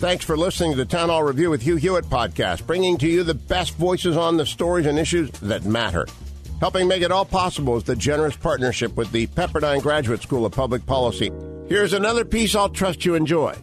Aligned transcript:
Thanks 0.00 0.24
for 0.24 0.34
listening 0.34 0.70
to 0.70 0.78
the 0.78 0.86
Town 0.86 1.10
Hall 1.10 1.22
Review 1.22 1.50
with 1.50 1.60
Hugh 1.60 1.76
Hewitt 1.76 2.06
podcast, 2.06 2.66
bringing 2.66 2.96
to 2.96 3.06
you 3.06 3.22
the 3.22 3.34
best 3.34 3.74
voices 3.74 4.16
on 4.16 4.38
the 4.38 4.46
stories 4.46 4.86
and 4.86 4.98
issues 4.98 5.30
that 5.40 5.66
matter. 5.66 6.06
Helping 6.58 6.88
make 6.88 7.02
it 7.02 7.12
all 7.12 7.26
possible 7.26 7.76
is 7.76 7.84
the 7.84 7.94
generous 7.94 8.34
partnership 8.34 8.96
with 8.96 9.12
the 9.12 9.26
Pepperdine 9.26 9.82
Graduate 9.82 10.22
School 10.22 10.46
of 10.46 10.52
Public 10.52 10.86
Policy. 10.86 11.30
Here's 11.68 11.92
another 11.92 12.24
piece 12.24 12.54
I'll 12.54 12.70
trust 12.70 13.04
you 13.04 13.14
enjoy. 13.14 13.54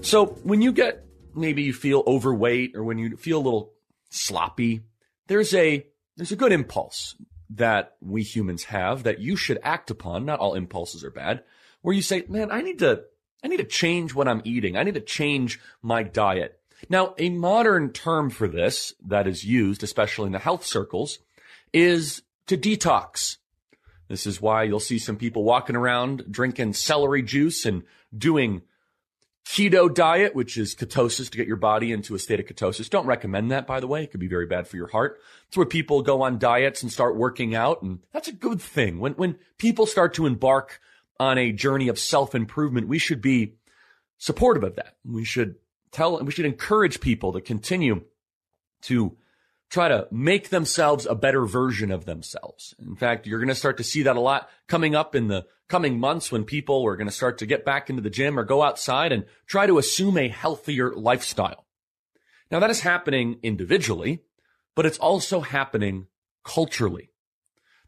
So, 0.00 0.26
when 0.42 0.62
you 0.62 0.72
get 0.72 1.04
maybe 1.32 1.62
you 1.62 1.72
feel 1.72 2.02
overweight 2.08 2.74
or 2.74 2.82
when 2.82 2.98
you 2.98 3.16
feel 3.16 3.38
a 3.38 3.44
little 3.44 3.72
sloppy, 4.10 4.80
there's 5.28 5.54
a 5.54 5.86
there's 6.16 6.32
a 6.32 6.36
good 6.36 6.50
impulse 6.50 7.14
that 7.50 7.94
we 8.00 8.24
humans 8.24 8.64
have 8.64 9.04
that 9.04 9.20
you 9.20 9.36
should 9.36 9.60
act 9.62 9.92
upon. 9.92 10.24
Not 10.24 10.40
all 10.40 10.54
impulses 10.54 11.04
are 11.04 11.12
bad. 11.12 11.44
Where 11.82 11.94
you 11.94 12.02
say, 12.02 12.24
"Man, 12.28 12.50
I 12.50 12.62
need 12.62 12.80
to 12.80 13.04
I 13.42 13.48
need 13.48 13.58
to 13.58 13.64
change 13.64 14.14
what 14.14 14.28
I'm 14.28 14.42
eating. 14.44 14.76
I 14.76 14.82
need 14.82 14.94
to 14.94 15.00
change 15.00 15.60
my 15.82 16.02
diet. 16.02 16.58
Now, 16.88 17.14
a 17.18 17.30
modern 17.30 17.92
term 17.92 18.30
for 18.30 18.48
this 18.48 18.94
that 19.06 19.26
is 19.26 19.44
used, 19.44 19.82
especially 19.82 20.26
in 20.26 20.32
the 20.32 20.38
health 20.38 20.64
circles, 20.64 21.18
is 21.72 22.22
to 22.46 22.56
detox. 22.56 23.38
This 24.08 24.26
is 24.26 24.40
why 24.40 24.64
you'll 24.64 24.80
see 24.80 24.98
some 24.98 25.16
people 25.16 25.44
walking 25.44 25.76
around 25.76 26.24
drinking 26.30 26.74
celery 26.74 27.22
juice 27.22 27.64
and 27.64 27.82
doing 28.16 28.62
keto 29.44 29.92
diet, 29.92 30.34
which 30.34 30.56
is 30.56 30.74
ketosis 30.74 31.30
to 31.30 31.38
get 31.38 31.46
your 31.46 31.56
body 31.56 31.92
into 31.92 32.14
a 32.14 32.18
state 32.18 32.40
of 32.40 32.46
ketosis. 32.46 32.90
Don't 32.90 33.06
recommend 33.06 33.50
that, 33.50 33.66
by 33.66 33.80
the 33.80 33.86
way. 33.86 34.04
It 34.04 34.10
could 34.10 34.20
be 34.20 34.28
very 34.28 34.46
bad 34.46 34.66
for 34.66 34.76
your 34.76 34.88
heart. 34.88 35.20
It's 35.48 35.56
where 35.56 35.66
people 35.66 36.02
go 36.02 36.22
on 36.22 36.38
diets 36.38 36.82
and 36.82 36.92
start 36.92 37.16
working 37.16 37.54
out. 37.54 37.82
And 37.82 38.00
that's 38.12 38.28
a 38.28 38.32
good 38.32 38.60
thing. 38.60 39.00
When, 39.00 39.14
when 39.14 39.38
people 39.58 39.86
start 39.86 40.14
to 40.14 40.26
embark 40.26 40.80
on 41.18 41.38
a 41.38 41.52
journey 41.52 41.88
of 41.88 41.98
self 41.98 42.34
improvement, 42.34 42.88
we 42.88 42.98
should 42.98 43.22
be 43.22 43.54
supportive 44.18 44.64
of 44.64 44.76
that. 44.76 44.96
We 45.04 45.24
should 45.24 45.56
tell, 45.90 46.16
and 46.16 46.26
we 46.26 46.32
should 46.32 46.46
encourage 46.46 47.00
people 47.00 47.32
to 47.32 47.40
continue 47.40 48.02
to 48.82 49.16
try 49.70 49.88
to 49.88 50.06
make 50.10 50.50
themselves 50.50 51.06
a 51.06 51.14
better 51.14 51.46
version 51.46 51.90
of 51.90 52.04
themselves. 52.04 52.74
In 52.78 52.94
fact, 52.94 53.26
you're 53.26 53.38
going 53.38 53.48
to 53.48 53.54
start 53.54 53.78
to 53.78 53.84
see 53.84 54.02
that 54.02 54.16
a 54.16 54.20
lot 54.20 54.50
coming 54.68 54.94
up 54.94 55.14
in 55.14 55.28
the 55.28 55.46
coming 55.68 55.98
months 55.98 56.30
when 56.30 56.44
people 56.44 56.86
are 56.86 56.96
going 56.96 57.06
to 57.06 57.12
start 57.12 57.38
to 57.38 57.46
get 57.46 57.64
back 57.64 57.88
into 57.88 58.02
the 58.02 58.10
gym 58.10 58.38
or 58.38 58.44
go 58.44 58.62
outside 58.62 59.12
and 59.12 59.24
try 59.46 59.66
to 59.66 59.78
assume 59.78 60.18
a 60.18 60.28
healthier 60.28 60.92
lifestyle. 60.94 61.64
Now 62.50 62.60
that 62.60 62.68
is 62.68 62.80
happening 62.80 63.38
individually, 63.42 64.22
but 64.76 64.84
it's 64.84 64.98
also 64.98 65.40
happening 65.40 66.06
culturally. 66.44 67.08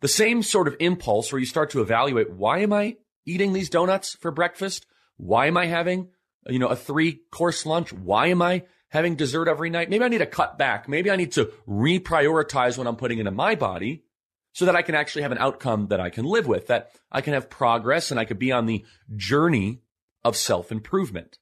The 0.01 0.09
same 0.09 0.43
sort 0.43 0.69
of 0.69 0.77
impulse 0.81 1.31
where 1.31 1.39
you 1.39 1.47
start 1.47 1.71
to 1.71 1.83
evaluate, 1.83 2.31
why 2.31 2.61
am 2.61 2.73
I 2.73 2.97
eating 3.27 3.53
these 3.53 3.71
donuts 3.71 4.15
for 4.15 4.31
breakfast? 4.31 4.87
Why 5.17 5.47
am 5.47 5.57
I 5.57 5.67
having, 5.67 6.09
you 6.47 6.59
know, 6.59 6.69
a 6.69 6.77
three 6.77 7.21
course 7.31 7.67
lunch? 7.67 7.93
Why 7.93 8.29
am 8.29 8.43
I 8.43 8.65
having 8.89 9.17
dessert 9.17 9.49
every 9.49 9.71
night? 9.71 9.91
Maybe 9.91 10.05
I 10.05 10.09
need 10.09 10.19
to 10.19 10.27
cut 10.27 10.59
back. 10.59 10.89
Maybe 10.89 11.11
I 11.11 11.17
need 11.17 11.33
to 11.33 11.53
reprioritize 11.69 12.79
what 12.79 12.87
I'm 12.87 12.97
putting 12.97 13.19
into 13.19 13.31
my 13.31 13.55
body 13.55 14.05
so 14.53 14.67
that 14.67 14.77
I 14.77 14.83
can 14.83 14.95
actually 14.95 15.23
have 15.23 15.33
an 15.33 15.39
outcome 15.39 15.89
that 15.89 16.01
I 16.01 16.11
can 16.11 16.25
live 16.25 16.47
with, 16.47 16.69
that 16.69 16.91
I 17.11 17.21
can 17.21 17.35
have 17.35 17.51
progress 17.51 18.11
and 18.11 18.21
I 18.21 18.25
could 18.25 18.39
be 18.39 18.53
on 18.53 18.67
the 18.67 18.85
journey 19.17 19.81
of 20.25 20.37
self 20.37 20.73
improvement. 20.73 21.39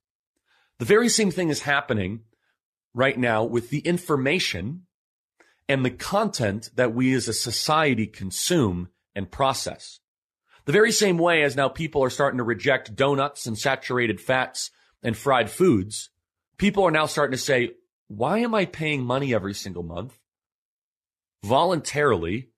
The 0.79 0.85
very 0.85 1.09
same 1.09 1.31
thing 1.31 1.49
is 1.49 1.63
happening 1.63 2.23
right 2.95 3.17
now 3.17 3.45
with 3.45 3.71
the 3.71 3.81
information 3.81 4.87
and 5.69 5.85
the 5.85 5.91
content 5.91 6.71
that 6.75 6.95
we 6.95 7.15
as 7.15 7.29
a 7.29 7.33
society 7.33 8.07
consume 8.07 8.89
and 9.15 9.31
process. 9.31 10.01
The 10.65 10.73
very 10.73 10.93
same 10.93 11.19
way 11.19 11.43
as 11.43 11.57
now 11.57 11.69
people 11.69 12.05
are 12.05 12.11
starting 12.11 12.39
to 12.39 12.45
reject 12.45 12.95
donuts 12.95 13.47
and 13.47 13.59
saturated 13.59 14.21
fats 14.21 14.71
and 15.03 15.17
fried 15.17 15.51
foods, 15.51 16.11
people 16.57 16.85
are 16.85 16.93
now 16.93 17.07
starting 17.07 17.33
to 17.33 17.43
say, 17.43 17.73
why 18.09 18.39
am 18.39 18.55
I 18.55 18.67
paying 18.67 19.03
money 19.03 19.35
every 19.35 19.55
single 19.55 19.83
month 19.83 20.19
voluntarily 21.43 22.51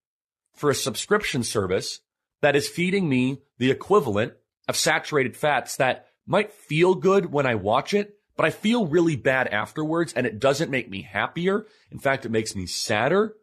for 0.55 0.71
a 0.71 0.75
subscription 0.75 1.43
service 1.43 2.01
that 2.43 2.57
is 2.57 2.69
feeding 2.69 3.09
me 3.09 3.41
the 3.59 3.71
equivalent 3.71 4.35
of 4.69 4.77
saturated 4.77 5.37
fats 5.37 5.77
that 5.77 6.07
might 6.27 6.53
feel 6.53 6.95
good 6.95 7.33
when 7.33 7.47
I 7.47 7.55
watch 7.55 7.95
it, 7.95 8.19
but 8.37 8.45
I 8.45 8.51
feel 8.51 8.87
really 8.87 9.17
bad 9.17 9.49
afterwards 9.49 10.13
and 10.13 10.27
it 10.27 10.39
doesn't 10.39 10.71
make 10.71 10.91
me 10.91 11.03
happier. 11.03 11.67
In 11.91 11.99
fact, 11.99 12.27
it 12.27 12.31
makes 12.31 12.55
me 12.55 12.67
sadder. 12.67 13.35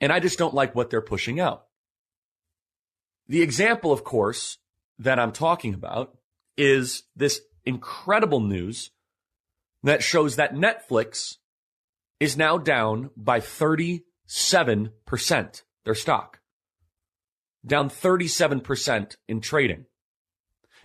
And 0.00 0.12
I 0.12 0.20
just 0.20 0.38
don't 0.38 0.54
like 0.54 0.74
what 0.74 0.88
they're 0.88 1.02
pushing 1.02 1.40
out. 1.40 1.66
The 3.30 3.42
example, 3.42 3.92
of 3.92 4.02
course, 4.02 4.58
that 4.98 5.20
I'm 5.20 5.30
talking 5.30 5.72
about 5.72 6.18
is 6.56 7.04
this 7.14 7.40
incredible 7.64 8.40
news 8.40 8.90
that 9.84 10.02
shows 10.02 10.34
that 10.34 10.56
Netflix 10.56 11.36
is 12.18 12.36
now 12.36 12.58
down 12.58 13.10
by 13.16 13.38
37%, 13.38 14.02
their 15.84 15.94
stock. 15.94 16.40
Down 17.64 17.88
37% 17.88 19.14
in 19.28 19.40
trading. 19.40 19.86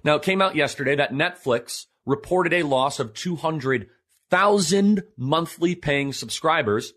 Now, 0.03 0.17
it 0.17 0.21
came 0.21 0.39
out 0.39 0.55
yesterday 0.55 0.95
that 0.97 1.13
Netflix 1.13 1.87
reported 2.05 2.53
a 2.53 2.61
loss 2.61 2.99
of 2.99 3.15
200,000 3.15 5.03
monthly 5.17 5.73
paying 5.73 6.13
subscribers 6.13 6.93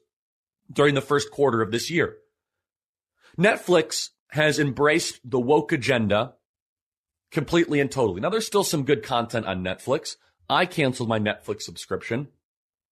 during 0.70 0.94
the 0.94 1.00
first 1.00 1.30
quarter 1.30 1.62
of 1.62 1.70
this 1.70 1.90
year. 1.90 2.18
Netflix 3.38 4.10
has 4.30 4.58
embraced 4.58 5.20
the 5.24 5.40
woke 5.40 5.72
agenda 5.72 6.34
completely 7.30 7.80
and 7.80 7.90
totally. 7.90 8.20
Now, 8.20 8.30
there's 8.30 8.46
still 8.46 8.64
some 8.64 8.84
good 8.84 9.02
content 9.02 9.46
on 9.46 9.64
Netflix. 9.64 10.16
I 10.48 10.66
canceled 10.66 11.08
my 11.08 11.18
Netflix 11.18 11.62
subscription 11.62 12.28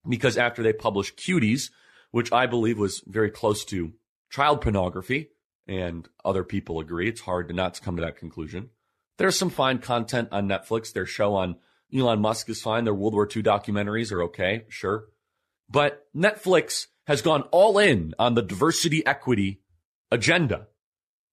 because 0.09 0.37
after 0.37 0.63
they 0.63 0.73
published 0.73 1.17
Cuties, 1.17 1.71
which 2.11 2.33
I 2.33 2.47
believe 2.47 2.79
was 2.79 3.03
very 3.07 3.31
close 3.31 3.65
to 3.67 3.93
child 4.31 4.61
pornography, 4.61 5.31
and 5.69 6.09
other 6.25 6.45
people 6.45 6.81
agree, 6.81 7.09
it's 7.09 7.23
hard 7.23 7.49
to 7.49 7.55
not 7.55 7.81
come 7.83 7.97
to 7.97 8.03
that 8.03 8.17
conclusion. 8.17 8.71
There's 9.19 9.39
some 9.39 9.51
fine 9.51 9.79
content 9.79 10.29
on 10.31 10.49
Netflix. 10.49 10.93
Their 10.93 11.07
show 11.07 11.35
on 11.35 11.57
Elon 11.95 12.21
Musk 12.21 12.49
is 12.49 12.63
fine. 12.63 12.85
Their 12.85 12.95
World 12.95 13.15
War 13.15 13.29
II 13.35 13.43
documentaries 13.43 14.13
are 14.13 14.23
okay, 14.25 14.65
sure. 14.69 15.07
But 15.69 16.07
Netflix 16.15 16.87
has 17.07 17.23
gone 17.23 17.43
all 17.51 17.79
in 17.79 18.15
on 18.19 18.35
the 18.35 18.43
diversity 18.43 19.05
equity 19.07 19.61
agenda. 20.11 20.69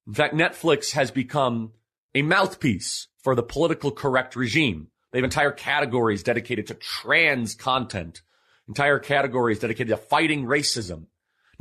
In 0.08 0.14
fact, 0.14 0.36
Netflix 0.36 0.92
has 0.92 1.12
become 1.12 1.72
a 2.14 2.22
mouthpiece 2.22 3.08
for 3.22 3.36
the 3.36 3.44
political 3.44 3.92
correct 3.92 4.36
regime. 4.36 4.88
They 5.12 5.20
have 5.20 5.24
entire 5.24 5.52
categories 5.52 6.24
dedicated 6.24 6.68
to 6.68 6.74
trans 6.74 7.56
content, 7.56 8.22
entire 8.68 9.00
categories 9.00 9.60
dedicated 9.60 9.90
to 9.90 9.98
fighting 9.98 10.46
racism. 10.46 11.06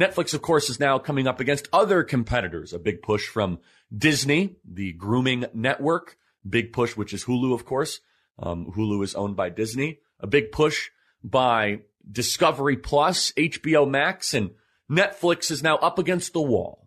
Netflix, 0.01 0.35
of 0.35 0.43
course, 0.43 0.71
is 0.71 0.81
now 0.81 0.99
coming 0.99 1.27
up 1.27 1.39
against 1.39 1.69
other 1.73 2.03
competitors. 2.03 2.73
A 2.73 2.79
big 2.79 3.03
push 3.03 3.29
from 3.29 3.59
Disney, 3.97 4.57
the 4.65 4.93
grooming 4.93 5.45
network. 5.55 6.17
Big 6.49 6.73
push, 6.73 6.97
which 6.97 7.13
is 7.13 7.25
Hulu, 7.25 7.55
of 7.55 7.65
course. 7.65 8.01
Um, 8.39 8.73
Hulu 8.75 9.05
is 9.05 9.15
owned 9.15 9.37
by 9.37 9.51
Disney. 9.51 10.01
A 10.19 10.27
big 10.27 10.51
push 10.51 10.91
by 11.23 11.83
Discovery 12.11 12.77
Plus, 12.77 13.33
HBO 13.33 13.89
Max, 13.89 14.35
and 14.35 14.53
Netflix 14.91 15.51
is 15.51 15.63
now 15.63 15.77
up 15.77 15.99
against 15.99 16.33
the 16.33 16.43
wall. 16.43 16.82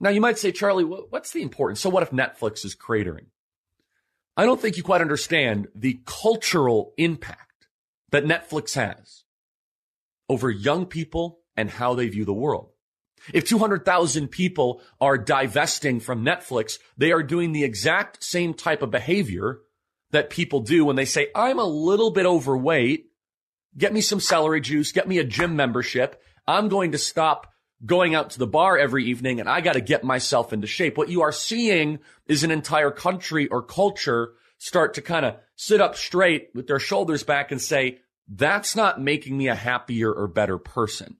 Now 0.00 0.10
you 0.10 0.20
might 0.20 0.38
say, 0.38 0.50
Charlie, 0.50 0.84
what's 0.84 1.32
the 1.32 1.42
importance? 1.42 1.80
So 1.80 1.90
what 1.90 2.02
if 2.02 2.10
Netflix 2.10 2.64
is 2.64 2.74
cratering? 2.74 3.26
I 4.36 4.46
don't 4.46 4.60
think 4.60 4.78
you 4.78 4.82
quite 4.82 5.02
understand 5.02 5.68
the 5.74 6.00
cultural 6.06 6.94
impact 6.96 7.68
that 8.10 8.24
Netflix 8.24 8.74
has 8.74 9.24
over 10.28 10.50
young 10.50 10.86
people 10.86 11.40
and 11.56 11.68
how 11.68 11.94
they 11.94 12.08
view 12.08 12.24
the 12.24 12.32
world. 12.32 12.70
If 13.34 13.44
200,000 13.44 14.28
people 14.28 14.80
are 14.98 15.18
divesting 15.18 16.00
from 16.00 16.24
Netflix, 16.24 16.78
they 16.96 17.12
are 17.12 17.22
doing 17.22 17.52
the 17.52 17.64
exact 17.64 18.24
same 18.24 18.54
type 18.54 18.80
of 18.80 18.90
behavior 18.90 19.60
that 20.12 20.30
people 20.30 20.60
do 20.60 20.86
when 20.86 20.96
they 20.96 21.04
say, 21.04 21.28
I'm 21.34 21.58
a 21.58 21.64
little 21.64 22.10
bit 22.10 22.24
overweight. 22.24 23.10
Get 23.76 23.92
me 23.92 24.00
some 24.00 24.20
celery 24.20 24.62
juice. 24.62 24.92
Get 24.92 25.06
me 25.06 25.18
a 25.18 25.24
gym 25.24 25.54
membership. 25.54 26.22
I'm 26.46 26.68
going 26.68 26.92
to 26.92 26.98
stop 26.98 27.52
going 27.84 28.14
out 28.14 28.30
to 28.30 28.38
the 28.38 28.46
bar 28.46 28.78
every 28.78 29.06
evening 29.06 29.40
and 29.40 29.48
I 29.48 29.60
got 29.60 29.74
to 29.74 29.80
get 29.80 30.04
myself 30.04 30.52
into 30.52 30.66
shape. 30.66 30.98
What 30.98 31.08
you 31.08 31.22
are 31.22 31.32
seeing 31.32 32.00
is 32.26 32.44
an 32.44 32.50
entire 32.50 32.90
country 32.90 33.48
or 33.48 33.62
culture 33.62 34.32
start 34.58 34.94
to 34.94 35.02
kind 35.02 35.24
of 35.24 35.36
sit 35.56 35.80
up 35.80 35.96
straight 35.96 36.50
with 36.54 36.66
their 36.66 36.78
shoulders 36.78 37.22
back 37.22 37.50
and 37.50 37.60
say, 37.60 37.98
that's 38.28 38.76
not 38.76 39.00
making 39.00 39.36
me 39.36 39.48
a 39.48 39.54
happier 39.54 40.12
or 40.12 40.28
better 40.28 40.58
person. 40.58 41.16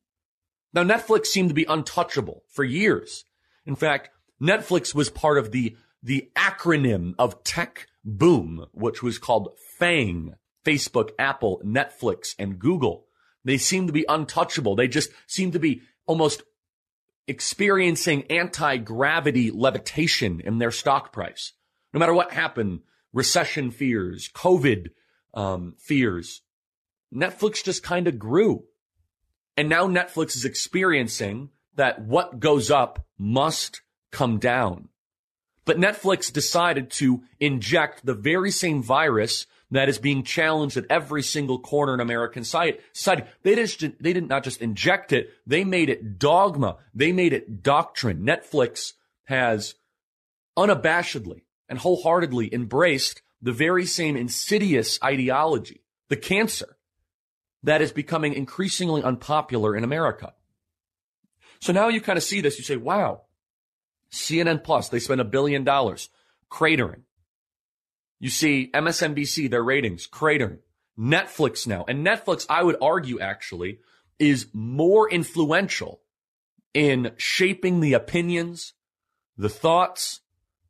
Now, 0.72 0.84
Netflix 0.84 1.26
seemed 1.26 1.48
to 1.48 1.54
be 1.54 1.64
untouchable 1.64 2.44
for 2.48 2.62
years. 2.62 3.24
In 3.66 3.74
fact, 3.74 4.10
Netflix 4.40 4.94
was 4.94 5.10
part 5.10 5.38
of 5.38 5.50
the, 5.50 5.76
the 6.02 6.30
acronym 6.36 7.14
of 7.18 7.42
tech 7.42 7.88
boom, 8.04 8.66
which 8.72 9.02
was 9.02 9.18
called 9.18 9.56
FANG, 9.78 10.34
Facebook, 10.64 11.10
Apple, 11.18 11.60
Netflix, 11.64 12.34
and 12.38 12.58
Google. 12.58 13.06
They 13.44 13.58
seemed 13.58 13.88
to 13.88 13.92
be 13.92 14.04
untouchable. 14.08 14.76
They 14.76 14.88
just 14.88 15.10
seemed 15.26 15.54
to 15.54 15.58
be 15.58 15.82
almost 16.06 16.42
experiencing 17.26 18.24
anti-gravity 18.30 19.50
levitation 19.50 20.40
in 20.40 20.58
their 20.58 20.70
stock 20.70 21.12
price. 21.12 21.52
No 21.92 22.00
matter 22.00 22.14
what 22.14 22.32
happened, 22.32 22.80
recession 23.12 23.70
fears, 23.70 24.30
COVID 24.34 24.88
um, 25.34 25.74
fears, 25.78 26.42
Netflix 27.14 27.64
just 27.64 27.82
kind 27.82 28.08
of 28.08 28.18
grew. 28.18 28.64
And 29.56 29.68
now 29.68 29.86
Netflix 29.86 30.36
is 30.36 30.44
experiencing 30.44 31.50
that 31.74 32.00
what 32.00 32.40
goes 32.40 32.70
up 32.70 33.04
must 33.18 33.82
come 34.10 34.38
down. 34.38 34.88
But 35.64 35.76
Netflix 35.76 36.32
decided 36.32 36.90
to 36.92 37.22
inject 37.38 38.04
the 38.04 38.14
very 38.14 38.50
same 38.50 38.82
virus 38.82 39.46
that 39.70 39.88
is 39.88 39.98
being 39.98 40.22
challenged 40.22 40.76
at 40.76 40.86
every 40.90 41.22
single 41.22 41.58
corner 41.58 41.94
in 41.94 42.00
American 42.00 42.44
society. 42.44 42.78
They 43.42 43.54
didn't, 43.54 44.02
they 44.02 44.12
did 44.12 44.28
not 44.28 44.44
just 44.44 44.60
inject 44.60 45.12
it, 45.12 45.30
they 45.46 45.64
made 45.64 45.88
it 45.88 46.18
dogma. 46.18 46.76
They 46.94 47.12
made 47.12 47.32
it 47.32 47.62
doctrine. 47.62 48.22
Netflix 48.22 48.94
has 49.24 49.74
unabashedly 50.56 51.42
and 51.68 51.78
wholeheartedly 51.78 52.52
embraced 52.52 53.22
the 53.40 53.52
very 53.52 53.86
same 53.86 54.16
insidious 54.16 54.98
ideology, 55.02 55.82
the 56.08 56.16
cancer 56.16 56.76
that 57.62 57.80
is 57.80 57.92
becoming 57.92 58.34
increasingly 58.34 59.02
unpopular 59.02 59.76
in 59.76 59.84
America. 59.84 60.34
So 61.60 61.72
now 61.72 61.88
you 61.88 62.00
kind 62.00 62.16
of 62.16 62.22
see 62.22 62.40
this, 62.40 62.58
you 62.58 62.64
say, 62.64 62.76
wow, 62.76 63.22
CNN 64.10 64.64
Plus, 64.64 64.88
they 64.88 64.98
spent 64.98 65.20
a 65.20 65.24
billion 65.24 65.62
dollars 65.62 66.08
cratering. 66.50 67.02
You 68.20 68.28
see 68.28 68.70
MSNBC, 68.72 69.50
their 69.50 69.64
ratings 69.64 70.06
cratering. 70.06 70.58
Netflix 70.98 71.66
now. 71.66 71.84
And 71.88 72.06
Netflix, 72.06 72.46
I 72.48 72.62
would 72.62 72.76
argue 72.80 73.18
actually, 73.18 73.78
is 74.18 74.48
more 74.52 75.10
influential 75.10 76.02
in 76.74 77.12
shaping 77.16 77.80
the 77.80 77.94
opinions, 77.94 78.74
the 79.36 79.48
thoughts, 79.48 80.20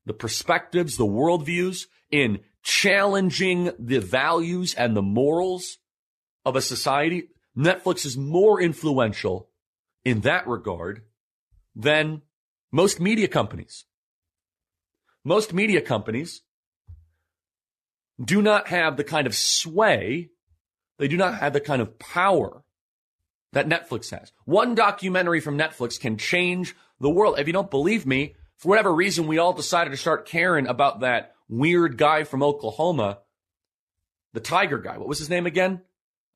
the 0.07 0.15
perspectives, 0.15 0.97
the 0.97 1.05
worldviews, 1.05 1.87
in 2.11 2.41
challenging 2.63 3.73
the 3.79 3.99
values 3.99 4.75
and 4.75 4.97
the 4.97 5.03
morals 5.03 5.79
of 6.45 6.55
a 6.55 6.63
society. 6.63 7.31
Netflix 7.57 8.07
is 8.07 8.17
more 8.17 8.61
influential 8.61 9.51
in 10.05 10.21
that 10.21 10.47
regard 10.47 11.03
than 11.75 12.23
most 12.71 13.01
media 13.01 13.27
companies. 13.27 13.85
Most 15.25 15.53
media 15.53 15.81
companies 15.81 16.43
do 18.23 18.43
not 18.43 18.69
have 18.69 18.97
the 18.97 19.05
kind 19.05 19.27
of 19.27 19.35
sway, 19.35 20.31
they 20.99 21.09
do 21.09 21.17
not 21.17 21.39
have 21.39 21.53
the 21.53 21.61
kind 21.61 21.81
of 21.81 21.99
power 21.99 22.63
that 23.53 23.69
Netflix 23.69 24.11
has. 24.11 24.33
One 24.45 24.75
documentary 24.75 25.41
from 25.41 25.59
Netflix 25.59 25.99
can 25.99 26.19
change 26.19 26.77
the 27.01 27.11
world. 27.11 27.39
If 27.39 27.47
you 27.47 27.53
don't 27.53 27.71
believe 27.71 28.07
me, 28.07 28.35
for 28.57 28.69
whatever 28.69 28.95
reason, 28.95 29.27
we 29.27 29.39
all 29.39 29.53
decided 29.53 29.91
to 29.91 29.97
start 29.97 30.27
caring 30.27 30.67
about 30.67 31.01
that 31.01 31.35
weird 31.49 31.97
guy 31.97 32.25
from 32.25 32.43
Oklahoma, 32.43 33.19
the 34.35 34.41
tiger 34.41 34.79
guy. 34.79 34.99
What 34.99 35.09
was 35.09 35.19
his 35.19 35.31
name 35.31 35.47
again? 35.47 35.81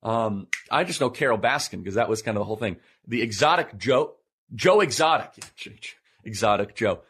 Um, 0.03 0.49
I 0.71 0.85
just 0.85 1.01
know 1.01 1.11
Carole 1.11 1.39
Baskin 1.39 1.79
because 1.79 1.95
that 1.95 2.09
was 2.09 2.23
kind 2.23 2.37
of 2.37 2.41
the 2.41 2.47
whole 2.47 2.57
thing. 2.57 2.77
The 3.07 3.23
exotic 3.23 3.77
Joe, 3.79 4.15
Joe 4.55 4.81
Exotic, 4.81 5.45
exotic 6.25 6.75
Joe. 6.75 7.01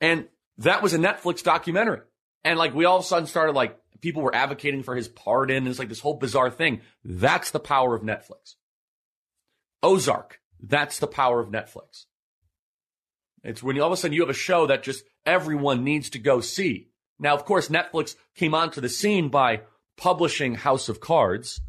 And 0.00 0.28
that 0.58 0.82
was 0.82 0.94
a 0.94 0.98
Netflix 0.98 1.42
documentary. 1.42 2.00
And 2.44 2.58
like 2.58 2.74
we 2.74 2.84
all 2.84 2.98
of 2.98 3.04
a 3.04 3.06
sudden 3.06 3.26
started 3.26 3.52
like 3.52 3.78
people 4.04 4.20
were 4.20 4.34
advocating 4.34 4.82
for 4.82 4.94
his 4.94 5.08
pardon. 5.08 5.66
It's 5.66 5.78
like 5.78 5.88
this 5.88 6.00
whole 6.00 6.18
bizarre 6.18 6.50
thing. 6.50 6.82
That's 7.06 7.52
the 7.52 7.58
power 7.58 7.94
of 7.94 8.02
Netflix. 8.02 8.56
Ozark. 9.82 10.40
That's 10.62 10.98
the 10.98 11.06
power 11.06 11.40
of 11.40 11.48
Netflix. 11.48 12.04
It's 13.42 13.62
when 13.62 13.80
all 13.80 13.86
of 13.86 13.94
a 13.94 13.96
sudden 13.96 14.14
you 14.14 14.20
have 14.20 14.28
a 14.28 14.34
show 14.34 14.66
that 14.66 14.82
just 14.82 15.04
everyone 15.24 15.84
needs 15.84 16.10
to 16.10 16.18
go 16.18 16.42
see. 16.42 16.90
Now, 17.18 17.32
of 17.34 17.46
course, 17.46 17.70
Netflix 17.70 18.14
came 18.36 18.54
onto 18.54 18.82
the 18.82 18.90
scene 18.90 19.30
by 19.30 19.62
publishing 19.96 20.54
House 20.54 20.90
of 20.90 21.00
Cards 21.00 21.62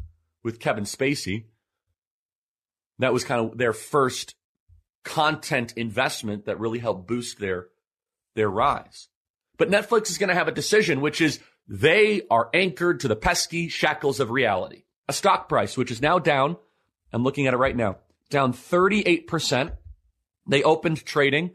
with 0.44 0.60
Kevin 0.60 0.84
Spacey. 0.84 1.46
That 2.98 3.14
was 3.14 3.24
kind 3.24 3.50
of 3.50 3.56
their 3.56 3.72
first 3.72 4.34
content 5.04 5.72
investment 5.74 6.44
that 6.44 6.60
really 6.60 6.80
helped 6.80 7.08
boost 7.08 7.38
their, 7.38 7.68
their 8.34 8.50
rise. 8.50 9.08
But 9.56 9.70
Netflix 9.70 10.10
is 10.10 10.18
going 10.18 10.28
to 10.28 10.34
have 10.34 10.48
a 10.48 10.52
decision, 10.52 11.00
which 11.00 11.22
is 11.22 11.40
they 11.68 12.22
are 12.30 12.48
anchored 12.54 13.00
to 13.00 13.08
the 13.08 13.16
pesky 13.16 13.68
shackles 13.68 14.20
of 14.20 14.30
reality. 14.30 14.84
A 15.08 15.12
stock 15.12 15.48
price, 15.48 15.76
which 15.76 15.90
is 15.90 16.02
now 16.02 16.18
down. 16.18 16.56
I'm 17.12 17.22
looking 17.22 17.46
at 17.46 17.54
it 17.54 17.58
right 17.58 17.76
now, 17.76 17.98
down 18.30 18.52
38%. 18.52 19.72
They 20.48 20.62
opened 20.62 21.04
trading 21.04 21.52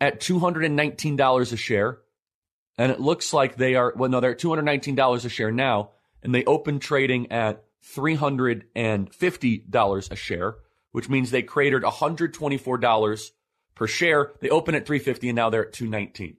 at 0.00 0.20
$219 0.20 1.52
a 1.52 1.56
share. 1.56 1.98
And 2.76 2.90
it 2.90 3.00
looks 3.00 3.32
like 3.32 3.56
they 3.56 3.76
are, 3.76 3.94
well, 3.96 4.10
no, 4.10 4.20
they're 4.20 4.32
at 4.32 4.40
$219 4.40 5.24
a 5.24 5.28
share 5.28 5.52
now. 5.52 5.90
And 6.22 6.34
they 6.34 6.44
opened 6.44 6.82
trading 6.82 7.30
at 7.30 7.64
$350 7.94 10.10
a 10.10 10.16
share, 10.16 10.56
which 10.92 11.08
means 11.08 11.30
they 11.30 11.42
created 11.42 11.82
$124 11.82 13.30
per 13.74 13.86
share. 13.86 14.32
They 14.40 14.48
open 14.48 14.74
at 14.74 14.86
350 14.86 15.28
and 15.28 15.36
now 15.36 15.50
they're 15.50 15.66
at 15.66 15.72
219. 15.72 16.36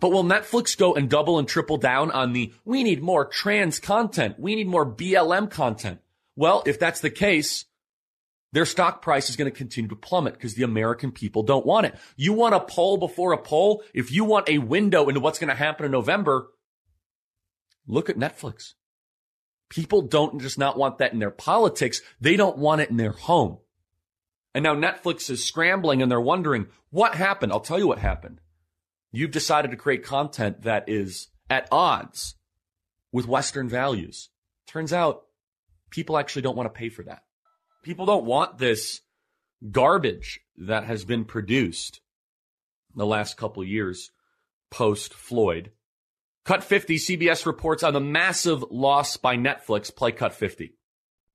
But 0.00 0.12
will 0.12 0.24
Netflix 0.24 0.76
go 0.76 0.94
and 0.94 1.08
double 1.08 1.38
and 1.38 1.48
triple 1.48 1.78
down 1.78 2.10
on 2.10 2.32
the, 2.32 2.52
we 2.64 2.82
need 2.82 3.02
more 3.02 3.24
trans 3.24 3.78
content. 3.78 4.38
We 4.38 4.54
need 4.54 4.66
more 4.66 4.84
BLM 4.84 5.50
content. 5.50 6.00
Well, 6.34 6.62
if 6.66 6.78
that's 6.78 7.00
the 7.00 7.10
case, 7.10 7.64
their 8.52 8.66
stock 8.66 9.02
price 9.02 9.30
is 9.30 9.36
going 9.36 9.50
to 9.50 9.56
continue 9.56 9.88
to 9.88 9.96
plummet 9.96 10.34
because 10.34 10.54
the 10.54 10.62
American 10.62 11.12
people 11.12 11.42
don't 11.42 11.66
want 11.66 11.86
it. 11.86 11.94
You 12.16 12.32
want 12.32 12.54
a 12.54 12.60
poll 12.60 12.96
before 12.96 13.32
a 13.32 13.38
poll? 13.38 13.82
If 13.94 14.12
you 14.12 14.24
want 14.24 14.48
a 14.48 14.58
window 14.58 15.08
into 15.08 15.20
what's 15.20 15.38
going 15.38 15.50
to 15.50 15.54
happen 15.54 15.86
in 15.86 15.92
November, 15.92 16.48
look 17.86 18.10
at 18.10 18.16
Netflix. 18.16 18.74
People 19.68 20.02
don't 20.02 20.40
just 20.40 20.58
not 20.58 20.78
want 20.78 20.98
that 20.98 21.12
in 21.12 21.18
their 21.18 21.30
politics. 21.30 22.00
They 22.20 22.36
don't 22.36 22.58
want 22.58 22.82
it 22.82 22.90
in 22.90 22.98
their 22.98 23.12
home. 23.12 23.58
And 24.54 24.62
now 24.62 24.74
Netflix 24.74 25.28
is 25.28 25.44
scrambling 25.44 26.00
and 26.00 26.10
they're 26.10 26.20
wondering 26.20 26.68
what 26.90 27.14
happened. 27.14 27.52
I'll 27.52 27.60
tell 27.60 27.78
you 27.78 27.88
what 27.88 27.98
happened. 27.98 28.40
You've 29.16 29.30
decided 29.30 29.70
to 29.70 29.78
create 29.78 30.04
content 30.04 30.64
that 30.64 30.90
is 30.90 31.28
at 31.48 31.68
odds 31.72 32.34
with 33.12 33.26
Western 33.26 33.66
values. 33.66 34.28
Turns 34.66 34.92
out 34.92 35.22
people 35.88 36.18
actually 36.18 36.42
don't 36.42 36.54
want 36.54 36.66
to 36.66 36.78
pay 36.78 36.90
for 36.90 37.02
that. 37.04 37.22
People 37.82 38.04
don't 38.04 38.26
want 38.26 38.58
this 38.58 39.00
garbage 39.70 40.40
that 40.58 40.84
has 40.84 41.06
been 41.06 41.24
produced 41.24 42.02
the 42.94 43.06
last 43.06 43.38
couple 43.38 43.64
years 43.64 44.10
post 44.70 45.14
Floyd. 45.14 45.70
Cut 46.44 46.62
50, 46.62 46.96
CBS 46.96 47.46
reports 47.46 47.82
on 47.82 47.94
the 47.94 48.00
massive 48.00 48.66
loss 48.70 49.16
by 49.16 49.38
Netflix. 49.38 49.96
Play 49.96 50.12
Cut 50.12 50.34
50. 50.34 50.74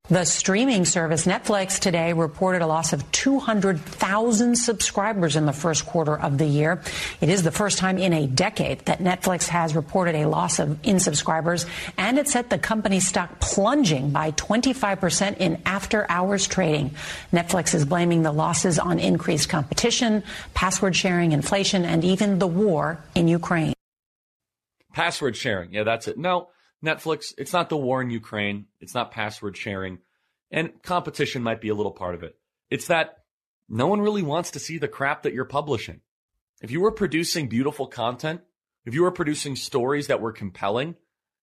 The 0.09 0.25
streaming 0.25 0.83
service 0.83 1.25
Netflix 1.25 1.79
today 1.79 2.11
reported 2.11 2.61
a 2.61 2.67
loss 2.67 2.91
of 2.91 3.09
200,000 3.13 4.57
subscribers 4.57 5.35
in 5.37 5.45
the 5.45 5.53
first 5.53 5.85
quarter 5.85 6.19
of 6.19 6.37
the 6.37 6.45
year. 6.45 6.81
It 7.21 7.29
is 7.29 7.43
the 7.43 7.51
first 7.51 7.77
time 7.77 7.97
in 7.97 8.11
a 8.11 8.27
decade 8.27 8.79
that 8.87 8.99
Netflix 8.99 9.47
has 9.47 9.73
reported 9.73 10.15
a 10.15 10.27
loss 10.27 10.59
of 10.59 10.77
in 10.85 10.99
subscribers, 10.99 11.65
and 11.97 12.19
it 12.19 12.27
set 12.27 12.49
the 12.49 12.57
company's 12.57 13.07
stock 13.07 13.39
plunging 13.39 14.09
by 14.09 14.31
25% 14.31 15.37
in 15.37 15.61
after 15.65 16.05
hours 16.09 16.45
trading. 16.45 16.91
Netflix 17.31 17.73
is 17.73 17.85
blaming 17.85 18.23
the 18.23 18.33
losses 18.33 18.79
on 18.79 18.99
increased 18.99 19.47
competition, 19.47 20.23
password 20.53 20.95
sharing, 20.95 21.31
inflation, 21.31 21.85
and 21.85 22.03
even 22.03 22.39
the 22.39 22.47
war 22.47 23.01
in 23.15 23.29
Ukraine. 23.29 23.73
Password 24.91 25.37
sharing. 25.37 25.71
Yeah, 25.71 25.83
that's 25.83 26.09
it. 26.09 26.17
No. 26.17 26.49
Netflix, 26.83 27.33
it's 27.37 27.53
not 27.53 27.69
the 27.69 27.77
war 27.77 28.01
in 28.01 28.09
Ukraine. 28.09 28.65
It's 28.79 28.95
not 28.95 29.11
password 29.11 29.55
sharing. 29.55 29.99
And 30.49 30.81
competition 30.83 31.43
might 31.43 31.61
be 31.61 31.69
a 31.69 31.75
little 31.75 31.91
part 31.91 32.15
of 32.15 32.23
it. 32.23 32.35
It's 32.69 32.87
that 32.87 33.19
no 33.69 33.87
one 33.87 34.01
really 34.01 34.23
wants 34.23 34.51
to 34.51 34.59
see 34.59 34.77
the 34.77 34.87
crap 34.87 35.23
that 35.23 35.33
you're 35.33 35.45
publishing. 35.45 36.01
If 36.61 36.71
you 36.71 36.81
were 36.81 36.91
producing 36.91 37.47
beautiful 37.47 37.87
content, 37.87 38.41
if 38.85 38.93
you 38.93 39.03
were 39.03 39.11
producing 39.11 39.55
stories 39.55 40.07
that 40.07 40.21
were 40.21 40.31
compelling, 40.31 40.95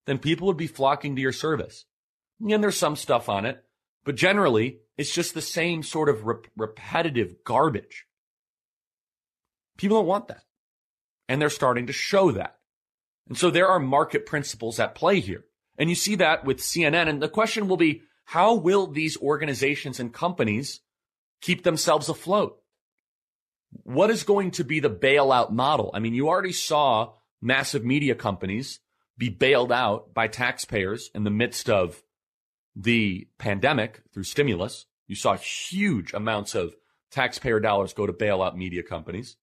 then 0.05 0.17
people 0.17 0.47
would 0.47 0.57
be 0.57 0.67
flocking 0.67 1.15
to 1.15 1.21
your 1.21 1.31
service. 1.31 1.85
And 2.39 2.63
there's 2.63 2.77
some 2.77 2.95
stuff 2.95 3.29
on 3.29 3.45
it, 3.45 3.63
but 4.03 4.15
generally 4.15 4.79
it's 4.97 5.13
just 5.13 5.33
the 5.33 5.41
same 5.41 5.83
sort 5.83 6.09
of 6.09 6.25
rep- 6.25 6.47
repetitive 6.55 7.43
garbage. 7.43 8.05
People 9.77 9.97
don't 9.97 10.07
want 10.07 10.27
that. 10.27 10.43
And 11.27 11.41
they're 11.41 11.49
starting 11.49 11.87
to 11.87 11.93
show 11.93 12.31
that. 12.31 12.58
And 13.29 13.37
so 13.37 13.49
there 13.49 13.67
are 13.67 13.79
market 13.79 14.25
principles 14.25 14.79
at 14.79 14.95
play 14.95 15.19
here. 15.19 15.45
And 15.77 15.89
you 15.89 15.95
see 15.95 16.15
that 16.15 16.43
with 16.43 16.57
CNN. 16.57 17.07
And 17.07 17.21
the 17.21 17.29
question 17.29 17.67
will 17.67 17.77
be, 17.77 18.01
how 18.25 18.55
will 18.55 18.87
these 18.87 19.17
organizations 19.17 19.99
and 19.99 20.13
companies 20.13 20.81
keep 21.41 21.63
themselves 21.63 22.09
afloat? 22.09 22.61
What 23.83 24.09
is 24.09 24.23
going 24.23 24.51
to 24.51 24.63
be 24.63 24.79
the 24.79 24.89
bailout 24.89 25.51
model? 25.51 25.91
I 25.93 25.99
mean, 25.99 26.13
you 26.13 26.27
already 26.27 26.51
saw 26.51 27.13
massive 27.41 27.85
media 27.85 28.15
companies 28.15 28.79
be 29.17 29.29
bailed 29.29 29.71
out 29.71 30.13
by 30.13 30.27
taxpayers 30.27 31.09
in 31.13 31.23
the 31.23 31.29
midst 31.29 31.69
of 31.69 32.01
the 32.75 33.27
pandemic 33.37 34.01
through 34.13 34.23
stimulus. 34.23 34.85
You 35.07 35.15
saw 35.15 35.35
huge 35.35 36.13
amounts 36.13 36.55
of 36.55 36.73
taxpayer 37.11 37.59
dollars 37.59 37.93
go 37.93 38.05
to 38.05 38.13
bail 38.13 38.41
out 38.41 38.57
media 38.57 38.83
companies. 38.83 39.37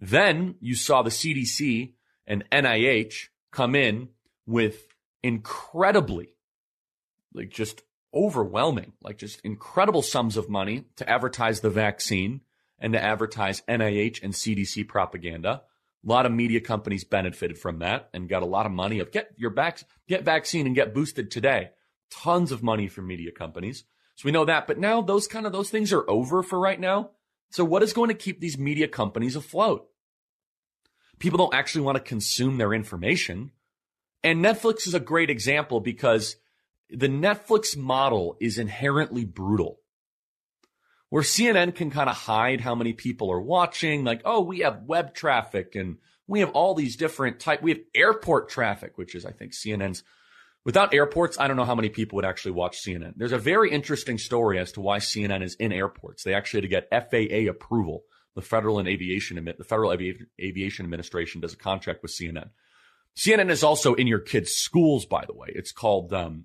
Then 0.00 0.54
you 0.60 0.74
saw 0.74 1.02
the 1.02 1.10
CDC 1.10 1.94
and 2.28 2.44
NIH 2.52 3.28
come 3.50 3.74
in 3.74 4.10
with 4.46 4.86
incredibly, 5.22 6.28
like 7.32 7.50
just 7.50 7.82
overwhelming, 8.14 8.92
like 9.02 9.18
just 9.18 9.40
incredible 9.40 10.02
sums 10.02 10.36
of 10.36 10.48
money 10.48 10.84
to 10.96 11.08
advertise 11.08 11.60
the 11.60 11.70
vaccine 11.70 12.42
and 12.78 12.92
to 12.92 13.02
advertise 13.02 13.62
NIH 13.62 14.22
and 14.22 14.32
CDC 14.32 14.86
propaganda. 14.86 15.62
A 16.04 16.08
lot 16.08 16.26
of 16.26 16.32
media 16.32 16.60
companies 16.60 17.02
benefited 17.02 17.58
from 17.58 17.80
that 17.80 18.08
and 18.12 18.28
got 18.28 18.42
a 18.42 18.46
lot 18.46 18.66
of 18.66 18.72
money 18.72 19.00
of 19.00 19.10
get 19.10 19.32
your 19.36 19.50
back, 19.50 19.80
get 20.06 20.24
vaccine 20.24 20.66
and 20.66 20.76
get 20.76 20.94
boosted 20.94 21.30
today. 21.30 21.70
Tons 22.10 22.52
of 22.52 22.62
money 22.62 22.88
from 22.88 23.06
media 23.06 23.32
companies. 23.32 23.84
So 24.14 24.26
we 24.26 24.32
know 24.32 24.44
that, 24.44 24.66
but 24.66 24.78
now 24.78 25.00
those 25.00 25.26
kind 25.26 25.46
of, 25.46 25.52
those 25.52 25.70
things 25.70 25.92
are 25.92 26.08
over 26.08 26.42
for 26.42 26.58
right 26.58 26.78
now. 26.78 27.10
So 27.50 27.64
what 27.64 27.82
is 27.82 27.92
going 27.92 28.08
to 28.08 28.14
keep 28.14 28.40
these 28.40 28.58
media 28.58 28.86
companies 28.86 29.36
afloat? 29.36 29.88
People 31.18 31.38
don't 31.38 31.54
actually 31.54 31.82
want 31.82 31.96
to 31.96 32.02
consume 32.02 32.58
their 32.58 32.72
information. 32.72 33.52
And 34.22 34.44
Netflix 34.44 34.86
is 34.86 34.94
a 34.94 35.00
great 35.00 35.30
example 35.30 35.80
because 35.80 36.36
the 36.90 37.08
Netflix 37.08 37.76
model 37.76 38.36
is 38.40 38.58
inherently 38.58 39.24
brutal. 39.24 39.80
Where 41.10 41.22
CNN 41.22 41.74
can 41.74 41.90
kind 41.90 42.10
of 42.10 42.16
hide 42.16 42.60
how 42.60 42.74
many 42.74 42.92
people 42.92 43.32
are 43.32 43.40
watching, 43.40 44.04
like, 44.04 44.20
oh, 44.24 44.42
we 44.42 44.60
have 44.60 44.82
web 44.82 45.14
traffic 45.14 45.74
and 45.74 45.96
we 46.26 46.40
have 46.40 46.50
all 46.50 46.74
these 46.74 46.96
different 46.96 47.40
type, 47.40 47.62
we 47.62 47.70
have 47.70 47.80
airport 47.94 48.50
traffic, 48.50 48.98
which 48.98 49.14
is, 49.14 49.24
I 49.24 49.32
think, 49.32 49.52
CNN's. 49.52 50.02
Without 50.64 50.92
airports, 50.92 51.38
I 51.38 51.48
don't 51.48 51.56
know 51.56 51.64
how 51.64 51.74
many 51.74 51.88
people 51.88 52.16
would 52.16 52.26
actually 52.26 52.50
watch 52.50 52.84
CNN. 52.84 53.14
There's 53.16 53.32
a 53.32 53.38
very 53.38 53.70
interesting 53.70 54.18
story 54.18 54.58
as 54.58 54.72
to 54.72 54.82
why 54.82 54.98
CNN 54.98 55.42
is 55.42 55.54
in 55.54 55.72
airports. 55.72 56.24
They 56.24 56.34
actually 56.34 56.68
had 56.68 56.70
to 56.90 56.98
get 56.98 57.10
FAA 57.10 57.50
approval. 57.50 58.02
The 58.34 58.42
Federal 58.42 58.78
and 58.78 58.88
Aviation, 58.88 59.42
the 59.44 59.64
Federal 59.64 59.92
Aviation 59.92 60.84
Administration 60.84 61.40
does 61.40 61.54
a 61.54 61.56
contract 61.56 62.02
with 62.02 62.12
CNN. 62.12 62.50
CNN 63.16 63.50
is 63.50 63.64
also 63.64 63.94
in 63.94 64.06
your 64.06 64.20
kids' 64.20 64.52
schools, 64.52 65.06
by 65.06 65.24
the 65.26 65.34
way. 65.34 65.48
It's 65.50 65.72
called, 65.72 66.12
um, 66.12 66.44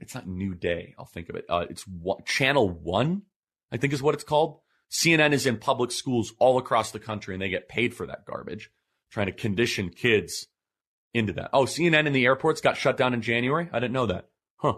it's 0.00 0.14
not 0.14 0.26
New 0.26 0.54
Day. 0.54 0.94
I'll 0.98 1.04
think 1.04 1.28
of 1.28 1.36
it. 1.36 1.44
Uh, 1.48 1.66
it's 1.68 1.84
Channel 2.24 2.70
One, 2.70 3.22
I 3.70 3.76
think 3.76 3.92
is 3.92 4.02
what 4.02 4.14
it's 4.14 4.24
called. 4.24 4.60
CNN 4.90 5.32
is 5.32 5.46
in 5.46 5.58
public 5.58 5.90
schools 5.90 6.32
all 6.38 6.56
across 6.56 6.92
the 6.92 6.98
country 6.98 7.34
and 7.34 7.42
they 7.42 7.50
get 7.50 7.68
paid 7.68 7.94
for 7.94 8.06
that 8.06 8.24
garbage, 8.24 8.70
trying 9.10 9.26
to 9.26 9.32
condition 9.32 9.90
kids 9.90 10.46
into 11.12 11.34
that. 11.34 11.50
Oh, 11.52 11.64
CNN 11.64 12.06
in 12.06 12.12
the 12.12 12.24
airports 12.24 12.60
got 12.60 12.76
shut 12.76 12.96
down 12.96 13.12
in 13.12 13.20
January? 13.20 13.68
I 13.72 13.80
didn't 13.80 13.92
know 13.92 14.06
that. 14.06 14.28
Huh. 14.56 14.76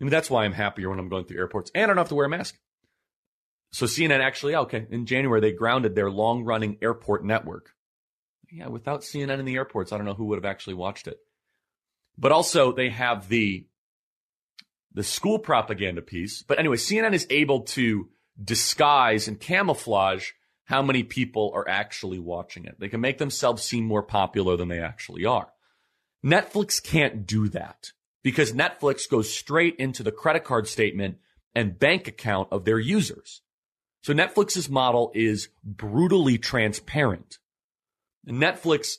I 0.00 0.04
mean, 0.04 0.10
that's 0.10 0.30
why 0.30 0.44
I'm 0.44 0.52
happier 0.52 0.90
when 0.90 0.98
I'm 0.98 1.08
going 1.08 1.24
through 1.24 1.38
airports 1.38 1.70
and 1.74 1.84
I 1.84 1.86
don't 1.86 1.98
have 1.98 2.08
to 2.08 2.16
wear 2.16 2.26
a 2.26 2.28
mask. 2.28 2.58
So 3.72 3.86
CNN 3.86 4.20
actually, 4.20 4.54
okay, 4.54 4.86
in 4.90 5.06
January, 5.06 5.40
they 5.40 5.52
grounded 5.52 5.94
their 5.94 6.10
long 6.10 6.44
running 6.44 6.78
airport 6.82 7.24
network. 7.24 7.70
Yeah, 8.50 8.68
without 8.68 9.00
CNN 9.00 9.38
in 9.38 9.46
the 9.46 9.56
airports, 9.56 9.92
I 9.92 9.96
don't 9.96 10.06
know 10.06 10.14
who 10.14 10.26
would 10.26 10.36
have 10.36 10.44
actually 10.44 10.74
watched 10.74 11.08
it. 11.08 11.18
But 12.18 12.32
also 12.32 12.72
they 12.72 12.90
have 12.90 13.28
the 13.28 13.66
the 14.94 15.02
school 15.02 15.38
propaganda 15.38 16.02
piece. 16.02 16.42
But 16.42 16.58
anyway, 16.58 16.76
CNN 16.76 17.14
is 17.14 17.26
able 17.30 17.62
to 17.62 18.10
disguise 18.42 19.26
and 19.26 19.40
camouflage 19.40 20.30
how 20.64 20.82
many 20.82 21.02
people 21.02 21.50
are 21.54 21.66
actually 21.66 22.18
watching 22.18 22.66
it. 22.66 22.78
They 22.78 22.88
can 22.88 23.00
make 23.00 23.16
themselves 23.16 23.62
seem 23.62 23.84
more 23.84 24.02
popular 24.02 24.56
than 24.58 24.68
they 24.68 24.80
actually 24.80 25.24
are. 25.24 25.48
Netflix 26.24 26.82
can't 26.82 27.26
do 27.26 27.48
that 27.48 27.92
because 28.22 28.52
Netflix 28.52 29.08
goes 29.08 29.32
straight 29.32 29.76
into 29.76 30.02
the 30.02 30.12
credit 30.12 30.44
card 30.44 30.68
statement 30.68 31.16
and 31.54 31.78
bank 31.78 32.06
account 32.06 32.48
of 32.52 32.64
their 32.64 32.78
users. 32.78 33.40
So 34.02 34.12
Netflix's 34.12 34.68
model 34.68 35.12
is 35.14 35.48
brutally 35.64 36.38
transparent. 36.38 37.38
Netflix, 38.26 38.98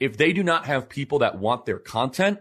if 0.00 0.16
they 0.16 0.32
do 0.32 0.42
not 0.42 0.66
have 0.66 0.88
people 0.88 1.20
that 1.20 1.38
want 1.38 1.66
their 1.66 1.78
content, 1.78 2.40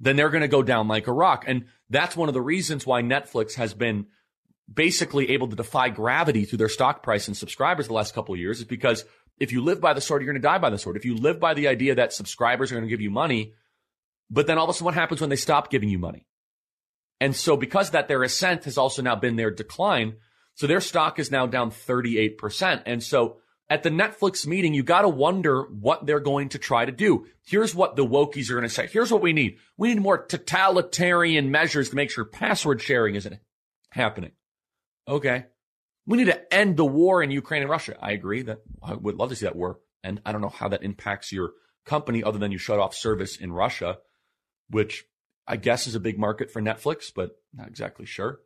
then 0.00 0.16
they're 0.16 0.30
going 0.30 0.42
to 0.42 0.48
go 0.48 0.62
down 0.62 0.88
like 0.88 1.06
a 1.06 1.12
rock. 1.12 1.44
And 1.46 1.66
that's 1.90 2.16
one 2.16 2.28
of 2.28 2.34
the 2.34 2.40
reasons 2.40 2.86
why 2.86 3.02
Netflix 3.02 3.54
has 3.54 3.74
been 3.74 4.06
basically 4.72 5.30
able 5.30 5.48
to 5.48 5.56
defy 5.56 5.88
gravity 5.88 6.44
through 6.44 6.58
their 6.58 6.68
stock 6.68 7.02
price 7.02 7.26
and 7.26 7.36
subscribers 7.36 7.88
the 7.88 7.94
last 7.94 8.14
couple 8.14 8.34
of 8.34 8.40
years 8.40 8.58
is 8.58 8.64
because 8.64 9.04
if 9.40 9.50
you 9.50 9.62
live 9.62 9.80
by 9.80 9.94
the 9.94 10.00
sword, 10.00 10.22
you're 10.22 10.32
going 10.32 10.40
to 10.40 10.46
die 10.46 10.58
by 10.58 10.70
the 10.70 10.78
sword. 10.78 10.96
If 10.96 11.04
you 11.04 11.16
live 11.16 11.40
by 11.40 11.54
the 11.54 11.68
idea 11.68 11.94
that 11.94 12.12
subscribers 12.12 12.70
are 12.70 12.74
going 12.74 12.84
to 12.84 12.90
give 12.90 13.00
you 13.00 13.10
money, 13.10 13.54
but 14.30 14.46
then 14.46 14.58
all 14.58 14.64
of 14.64 14.70
a 14.70 14.72
sudden 14.74 14.86
what 14.86 14.94
happens 14.94 15.20
when 15.20 15.30
they 15.30 15.36
stop 15.36 15.70
giving 15.70 15.88
you 15.88 15.98
money? 15.98 16.26
And 17.20 17.34
so 17.34 17.56
because 17.56 17.90
that, 17.90 18.08
their 18.08 18.22
ascent 18.22 18.64
has 18.64 18.78
also 18.78 19.02
now 19.02 19.16
been 19.16 19.36
their 19.36 19.50
decline. 19.50 20.16
So 20.58 20.66
their 20.66 20.80
stock 20.80 21.20
is 21.20 21.30
now 21.30 21.46
down 21.46 21.70
38%. 21.70 22.82
And 22.84 23.00
so 23.00 23.36
at 23.70 23.84
the 23.84 23.90
Netflix 23.90 24.44
meeting, 24.44 24.74
you 24.74 24.82
got 24.82 25.02
to 25.02 25.08
wonder 25.08 25.62
what 25.62 26.04
they're 26.04 26.18
going 26.18 26.48
to 26.48 26.58
try 26.58 26.84
to 26.84 26.90
do. 26.90 27.26
Here's 27.46 27.76
what 27.76 27.94
the 27.94 28.04
wokies 28.04 28.50
are 28.50 28.54
going 28.54 28.64
to 28.64 28.68
say. 28.68 28.88
Here's 28.88 29.12
what 29.12 29.22
we 29.22 29.32
need. 29.32 29.58
We 29.76 29.94
need 29.94 30.02
more 30.02 30.26
totalitarian 30.26 31.52
measures 31.52 31.90
to 31.90 31.96
make 31.96 32.10
sure 32.10 32.24
password 32.24 32.82
sharing 32.82 33.14
isn't 33.14 33.38
happening. 33.90 34.32
Okay. 35.06 35.46
We 36.06 36.18
need 36.18 36.24
to 36.24 36.52
end 36.52 36.76
the 36.76 36.84
war 36.84 37.22
in 37.22 37.30
Ukraine 37.30 37.62
and 37.62 37.70
Russia. 37.70 37.96
I 38.00 38.10
agree 38.10 38.42
that 38.42 38.58
I 38.82 38.94
would 38.94 39.14
love 39.14 39.28
to 39.28 39.36
see 39.36 39.46
that 39.46 39.54
war. 39.54 39.78
And 40.02 40.20
I 40.26 40.32
don't 40.32 40.40
know 40.40 40.48
how 40.48 40.66
that 40.70 40.82
impacts 40.82 41.30
your 41.30 41.52
company 41.86 42.24
other 42.24 42.40
than 42.40 42.50
you 42.50 42.58
shut 42.58 42.80
off 42.80 42.96
service 42.96 43.36
in 43.36 43.52
Russia, 43.52 43.98
which 44.70 45.04
I 45.46 45.54
guess 45.54 45.86
is 45.86 45.94
a 45.94 46.00
big 46.00 46.18
market 46.18 46.50
for 46.50 46.60
Netflix, 46.60 47.12
but 47.14 47.36
not 47.54 47.68
exactly 47.68 48.06
sure. 48.06 48.40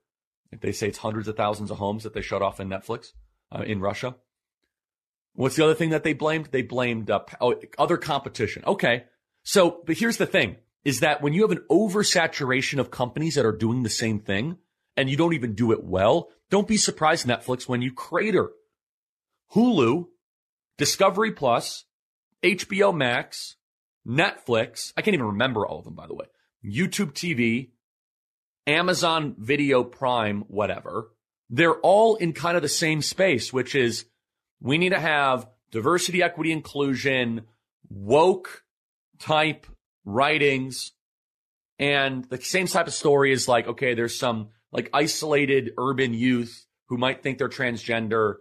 They 0.61 0.73
say 0.73 0.89
it's 0.89 0.99
hundreds 0.99 1.29
of 1.29 1.37
thousands 1.37 1.71
of 1.71 1.79
homes 1.79 2.03
that 2.05 2.15
they 2.15 2.21
shut 2.21 2.43
off 2.43 2.61
in 2.61 2.69
Netflix 2.69 3.13
uh, 3.51 3.63
in 3.63 3.81
Russia. 3.81 4.17
What's 5.35 5.57
the 5.57 5.65
other 5.65 5.75
thing 5.75 5.91
that 5.91 6.05
they 6.05 6.13
blamed? 6.13 6.49
They 6.53 6.63
blamed 6.63 7.11
uh, 7.11 7.21
oh, 7.41 7.55
other 7.79 7.97
competition. 7.97 8.65
Okay. 8.67 9.05
So, 9.45 9.83
but 9.87 9.97
here's 9.97 10.19
the 10.19 10.27
thing 10.27 10.57
is 10.85 11.01
that 11.01 11.23
when 11.23 11.33
you 11.33 11.43
have 11.43 11.53
an 11.53 11.65
oversaturation 11.71 12.79
of 12.79 12.91
companies 12.91 13.37
that 13.37 13.47
are 13.47 13.57
doing 13.57 13.83
the 13.83 13.89
same 13.89 14.19
thing 14.19 14.59
and 14.97 15.09
you 15.09 15.17
don't 15.17 15.33
even 15.33 15.55
do 15.55 15.73
it 15.73 15.83
well, 15.83 16.29
don't 16.51 16.69
be 16.69 16.77
surprised, 16.77 17.27
Netflix, 17.27 17.69
when 17.69 17.83
you 17.83 17.93
crater. 17.93 18.51
Hulu, 19.55 20.07
Discovery 20.77 21.33
Plus, 21.33 21.85
HBO 22.43 22.95
Max, 22.95 23.57
Netflix, 24.07 24.93
I 24.97 25.03
can't 25.03 25.15
even 25.15 25.27
remember 25.27 25.67
all 25.67 25.79
of 25.79 25.85
them, 25.85 25.95
by 25.95 26.07
the 26.07 26.15
way, 26.15 26.27
YouTube 26.65 27.13
TV, 27.13 27.71
Amazon 28.67 29.35
Video 29.39 29.85
Prime, 29.85 30.43
whatever. 30.49 31.11
They're 31.51 31.79
all 31.81 32.17
in 32.17 32.33
kind 32.33 32.57
of 32.57 32.63
the 32.63 32.69
same 32.69 33.03
space, 33.03 33.53
which 33.53 33.75
is 33.75 34.07
we 34.61 34.79
need 34.79 34.91
to 34.91 35.01
have 35.01 35.49
diversity, 35.71 36.23
equity, 36.23 36.53
inclusion, 36.53 37.43
woke 37.89 38.63
type 39.19 39.67
writings. 40.05 40.93
And 41.79 42.25
the 42.25 42.41
same 42.41 42.67
type 42.67 42.87
of 42.87 42.95
story 42.95 43.33
is 43.33 43.49
like, 43.49 43.67
okay, 43.67 43.95
there's 43.95 44.19
some 44.19 44.49
like 44.71 44.89
isolated 44.93 45.73
urban 45.79 46.15
youth 46.15 46.67
who 46.89 46.97
might 46.97 47.23
think 47.23 47.39
they're 47.39 47.49
transgender 47.49 48.37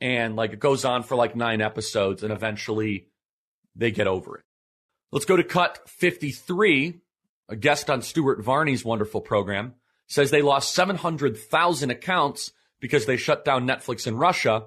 and 0.00 0.36
like 0.36 0.52
it 0.52 0.60
goes 0.60 0.84
on 0.84 1.02
for 1.02 1.16
like 1.16 1.36
nine 1.36 1.60
episodes 1.60 2.22
and 2.22 2.32
eventually 2.32 3.08
they 3.74 3.90
get 3.90 4.06
over 4.06 4.38
it. 4.38 4.44
Let's 5.12 5.26
go 5.26 5.36
to 5.36 5.44
cut 5.44 5.88
53. 5.88 7.00
A 7.48 7.56
guest 7.56 7.90
on 7.90 8.02
Stuart 8.02 8.42
Varney's 8.42 8.84
wonderful 8.84 9.20
program 9.20 9.74
says 10.06 10.30
they 10.30 10.42
lost 10.42 10.74
700,000 10.74 11.90
accounts 11.90 12.52
because 12.80 13.06
they 13.06 13.16
shut 13.16 13.44
down 13.44 13.66
Netflix 13.66 14.06
in 14.06 14.16
Russia 14.16 14.64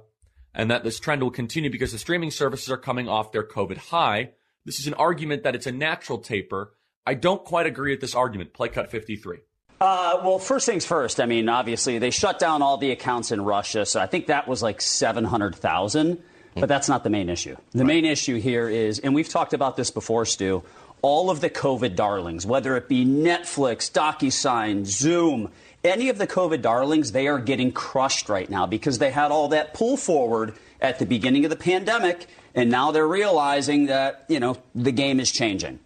and 0.53 0.71
that 0.71 0.83
this 0.83 0.99
trend 0.99 1.21
will 1.21 1.31
continue 1.31 1.69
because 1.69 1.91
the 1.91 1.97
streaming 1.99 2.31
services 2.31 2.71
are 2.71 2.77
coming 2.77 3.07
off 3.07 3.31
their 3.31 3.43
COVID 3.43 3.77
high. 3.77 4.31
This 4.65 4.79
is 4.79 4.87
an 4.87 4.95
argument 4.95 5.43
that 5.43 5.55
it's 5.55 5.67
a 5.67 5.71
natural 5.71 6.17
taper. 6.17 6.73
I 7.05 7.13
don't 7.13 7.43
quite 7.45 7.67
agree 7.67 7.91
with 7.91 8.01
this 8.01 8.15
argument. 8.15 8.53
Play 8.53 8.69
cut 8.69 8.89
53. 8.91 9.39
Uh, 9.79 10.21
well, 10.23 10.39
first 10.39 10.65
things 10.65 10.85
first. 10.85 11.19
I 11.19 11.27
mean, 11.27 11.47
obviously, 11.49 11.99
they 11.99 12.09
shut 12.09 12.39
down 12.39 12.63
all 12.63 12.77
the 12.77 12.91
accounts 12.91 13.31
in 13.31 13.41
Russia, 13.41 13.85
so 13.85 13.99
I 13.99 14.07
think 14.07 14.27
that 14.27 14.47
was 14.47 14.63
like 14.63 14.81
700,000. 14.81 16.21
But 16.59 16.69
that's 16.69 16.89
not 16.89 17.03
the 17.03 17.11
main 17.11 17.29
issue. 17.29 17.55
The 17.73 17.79
right. 17.79 17.87
main 17.87 18.05
issue 18.05 18.39
here 18.39 18.67
is, 18.67 18.97
and 18.97 19.13
we've 19.13 19.29
talked 19.29 19.53
about 19.53 19.77
this 19.77 19.91
before, 19.91 20.25
Stu, 20.25 20.63
all 21.07 21.29
of 21.29 21.39
the 21.39 21.49
COVID 21.49 21.95
darlings, 21.95 22.45
whether 22.45 22.75
it 22.75 22.89
be 22.89 23.05
Netflix, 23.05 23.89
DocuSign, 23.89 24.85
Zoom, 24.85 25.49
any 25.81 26.09
of 26.09 26.17
the 26.17 26.27
COVID 26.27 26.61
darlings, 26.61 27.13
they 27.13 27.29
are 27.29 27.39
getting 27.39 27.71
crushed 27.71 28.27
right 28.27 28.49
now 28.49 28.65
because 28.65 28.97
they 28.97 29.09
had 29.09 29.31
all 29.31 29.47
that 29.47 29.73
pull 29.73 29.95
forward 29.95 30.55
at 30.81 30.99
the 30.99 31.05
beginning 31.05 31.45
of 31.45 31.49
the 31.49 31.55
pandemic, 31.55 32.27
and 32.53 32.69
now 32.69 32.91
they're 32.91 33.07
realizing 33.07 33.85
that, 33.85 34.25
you 34.27 34.41
know, 34.41 34.57
the 34.75 34.91
game 34.91 35.21
is 35.21 35.31
changing. 35.31 35.79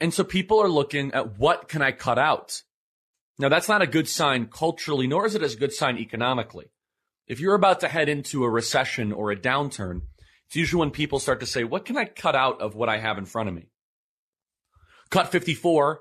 And 0.00 0.12
so 0.12 0.24
people 0.24 0.60
are 0.60 0.68
looking 0.68 1.12
at 1.12 1.38
what 1.38 1.68
can 1.68 1.80
I 1.80 1.92
cut 1.92 2.18
out? 2.18 2.62
Now 3.38 3.50
that's 3.50 3.68
not 3.68 3.82
a 3.82 3.86
good 3.86 4.08
sign 4.08 4.46
culturally, 4.46 5.06
nor 5.06 5.26
is 5.26 5.36
it 5.36 5.44
a 5.44 5.56
good 5.56 5.72
sign 5.72 5.96
economically. 5.96 6.72
If 7.28 7.38
you're 7.38 7.54
about 7.54 7.78
to 7.80 7.88
head 7.88 8.08
into 8.08 8.42
a 8.42 8.50
recession 8.50 9.12
or 9.12 9.30
a 9.30 9.36
downturn, 9.36 10.02
it's 10.46 10.56
usually 10.56 10.80
when 10.80 10.90
people 10.90 11.20
start 11.20 11.38
to 11.38 11.46
say, 11.46 11.62
what 11.62 11.84
can 11.84 11.96
I 11.96 12.04
cut 12.04 12.34
out 12.34 12.60
of 12.60 12.74
what 12.74 12.88
I 12.88 12.98
have 12.98 13.16
in 13.16 13.26
front 13.26 13.48
of 13.48 13.54
me? 13.54 13.68
Cut 15.12 15.30
54, 15.30 16.00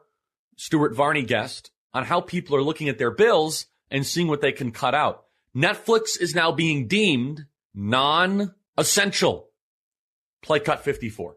Stuart 0.56 0.96
Varney 0.96 1.24
guest 1.24 1.72
on 1.94 2.06
how 2.06 2.22
people 2.22 2.56
are 2.56 2.62
looking 2.62 2.88
at 2.88 2.98
their 2.98 3.12
bills 3.12 3.66
and 3.90 4.08
seeing 4.08 4.30
what 4.30 4.40
they 4.40 4.54
can 4.54 4.72
cut 4.72 4.96
out. 4.96 5.26
Netflix 5.54 6.18
is 6.18 6.34
now 6.34 6.54
being 6.54 6.88
deemed 6.88 7.46
non-essential. 7.74 9.50
Play 10.42 10.62
cut 10.62 10.86
54. 10.86 11.36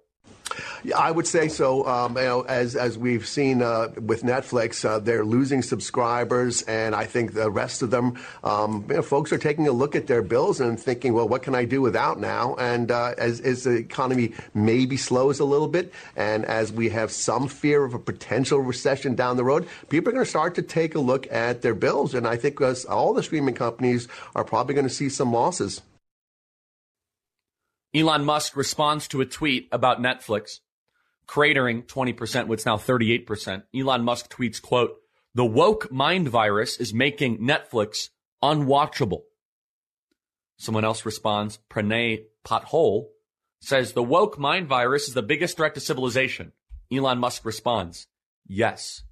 I 0.96 1.11
would 1.11 1.26
say 1.26 1.49
so. 1.49 1.87
Um, 1.87 2.16
you 2.16 2.23
know, 2.23 2.42
as 2.42 2.76
as 2.76 2.99
we've 2.99 3.26
seen 3.26 3.62
uh, 3.62 3.88
with 4.00 4.23
Netflix, 4.23 4.84
uh, 4.84 4.99
they're 4.99 5.25
losing 5.25 5.62
subscribers, 5.62 6.62
and 6.62 6.94
I 6.94 7.06
think 7.06 7.34
the 7.34 7.50
rest 7.50 7.82
of 7.82 7.90
them, 7.90 8.18
um, 8.42 8.84
you 8.88 8.96
know, 8.96 9.02
folks 9.02 9.32
are 9.32 9.38
taking 9.38 9.66
a 9.68 9.73
look 9.73 9.96
at 9.96 10.06
their 10.06 10.23
bills 10.23 10.61
and 10.61 10.78
thinking, 10.78 11.14
well, 11.14 11.28
what 11.28 11.42
can 11.42 11.54
I 11.54 11.64
do 11.64 11.80
without 11.80 12.20
now? 12.20 12.54
And 12.56 12.90
uh, 12.90 13.14
as, 13.18 13.40
as 13.40 13.64
the 13.64 13.73
economy 13.76 14.34
maybe 14.52 14.96
slows 14.96 15.40
a 15.40 15.44
little 15.44 15.68
bit, 15.68 15.92
and 16.16 16.44
as 16.44 16.73
we 16.73 16.88
have 16.90 17.11
some 17.11 17.49
fear 17.49 17.84
of 17.84 17.94
a 17.94 17.99
potential 17.99 18.58
recession 18.61 19.14
down 19.14 19.37
the 19.37 19.44
road, 19.44 19.66
people 19.88 20.11
are 20.11 20.12
going 20.12 20.25
to 20.25 20.30
start 20.30 20.54
to 20.56 20.62
take 20.62 20.94
a 20.94 21.00
look 21.00 21.30
at 21.32 21.62
their 21.62 21.75
bills, 21.75 22.14
and 22.14 22.26
I 22.26 22.37
think 22.37 22.61
all 22.88 23.14
the 23.14 23.23
streaming 23.23 23.54
companies 23.54 24.08
are 24.34 24.44
probably 24.44 24.75
going 24.75 24.88
to 24.88 24.94
see 24.94 25.08
some 25.08 25.32
losses. 25.32 25.82
Elon 27.94 28.24
Musk 28.24 28.56
responds 28.56 29.06
to 29.08 29.20
a 29.20 29.26
tweet 29.26 29.68
about 29.70 30.00
Netflix 30.00 30.60
cratering 31.26 31.86
20%, 31.86 32.48
what's 32.48 32.66
now 32.66 32.76
38%. 32.76 33.62
Elon 33.74 34.04
Musk 34.04 34.30
tweets, 34.30 34.60
quote, 34.60 34.96
the 35.34 35.44
woke 35.44 35.90
mind 35.90 36.28
virus 36.28 36.76
is 36.78 36.92
making 36.92 37.38
Netflix 37.38 38.10
unwatchable. 38.42 39.22
Someone 40.58 40.84
else 40.84 41.04
responds, 41.04 41.58
Pranay 41.70 42.24
Pathole 42.44 43.06
says 43.60 43.92
the 43.92 44.02
woke 44.02 44.38
mind 44.38 44.68
virus 44.68 45.08
is 45.08 45.14
the 45.14 45.22
biggest 45.22 45.56
threat 45.56 45.74
to 45.74 45.80
civilization. 45.80 46.52
Elon 46.92 47.18
Musk 47.18 47.44
responds, 47.44 48.06
yes. 48.46 49.02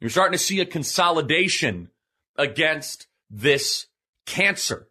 You're 0.00 0.10
starting 0.10 0.38
to 0.38 0.44
see 0.44 0.60
a 0.60 0.66
consolidation 0.66 1.90
against 2.36 3.06
this 3.28 3.86
cancer 4.26 4.88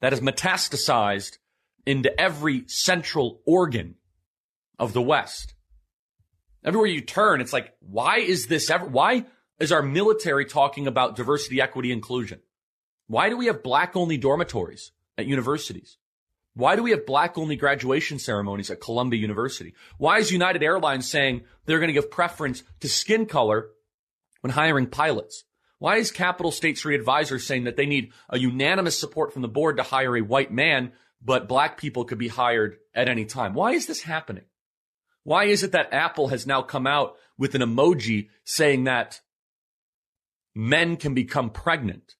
that 0.00 0.12
has 0.12 0.20
metastasized 0.20 1.38
into 1.86 2.20
every 2.20 2.64
central 2.68 3.40
organ 3.46 3.96
of 4.78 4.92
the 4.92 5.02
West. 5.02 5.54
Everywhere 6.64 6.88
you 6.88 7.00
turn, 7.00 7.40
it's 7.40 7.52
like, 7.52 7.74
why 7.80 8.18
is 8.18 8.46
this 8.46 8.70
ever, 8.70 8.86
why 8.86 9.24
is 9.58 9.72
our 9.72 9.82
military 9.82 10.44
talking 10.44 10.86
about 10.86 11.16
diversity, 11.16 11.60
equity, 11.60 11.90
inclusion? 11.90 12.40
Why 13.08 13.28
do 13.28 13.36
we 13.36 13.46
have 13.46 13.62
black 13.62 13.96
only 13.96 14.16
dormitories 14.16 14.92
at 15.18 15.26
universities? 15.26 15.98
Why 16.54 16.76
do 16.76 16.82
we 16.82 16.90
have 16.90 17.06
black 17.06 17.38
only 17.38 17.56
graduation 17.56 18.18
ceremonies 18.18 18.70
at 18.70 18.80
Columbia 18.80 19.20
University? 19.20 19.74
Why 19.98 20.18
is 20.18 20.30
United 20.30 20.62
Airlines 20.62 21.10
saying 21.10 21.42
they're 21.64 21.78
going 21.78 21.88
to 21.88 21.94
give 21.94 22.10
preference 22.10 22.62
to 22.80 22.88
skin 22.88 23.26
color 23.26 23.70
when 24.42 24.52
hiring 24.52 24.86
pilots? 24.86 25.44
Why 25.78 25.96
is 25.96 26.12
Capital 26.12 26.52
State 26.52 26.78
Street 26.78 27.00
Advisors 27.00 27.46
saying 27.46 27.64
that 27.64 27.76
they 27.76 27.86
need 27.86 28.12
a 28.28 28.38
unanimous 28.38 28.98
support 28.98 29.32
from 29.32 29.42
the 29.42 29.48
board 29.48 29.78
to 29.78 29.82
hire 29.82 30.16
a 30.16 30.20
white 30.20 30.52
man 30.52 30.92
but 31.24 31.48
black 31.48 31.78
people 31.78 32.04
could 32.04 32.18
be 32.18 32.28
hired 32.28 32.78
at 32.94 33.08
any 33.08 33.24
time. 33.24 33.54
Why 33.54 33.72
is 33.72 33.86
this 33.86 34.02
happening? 34.02 34.44
Why 35.24 35.44
is 35.44 35.62
it 35.62 35.72
that 35.72 35.92
Apple 35.92 36.28
has 36.28 36.46
now 36.46 36.62
come 36.62 36.86
out 36.86 37.14
with 37.38 37.54
an 37.54 37.62
emoji 37.62 38.28
saying 38.44 38.84
that 38.84 39.20
men 40.54 40.96
can 40.96 41.14
become 41.14 41.50
pregnant? 41.50 42.14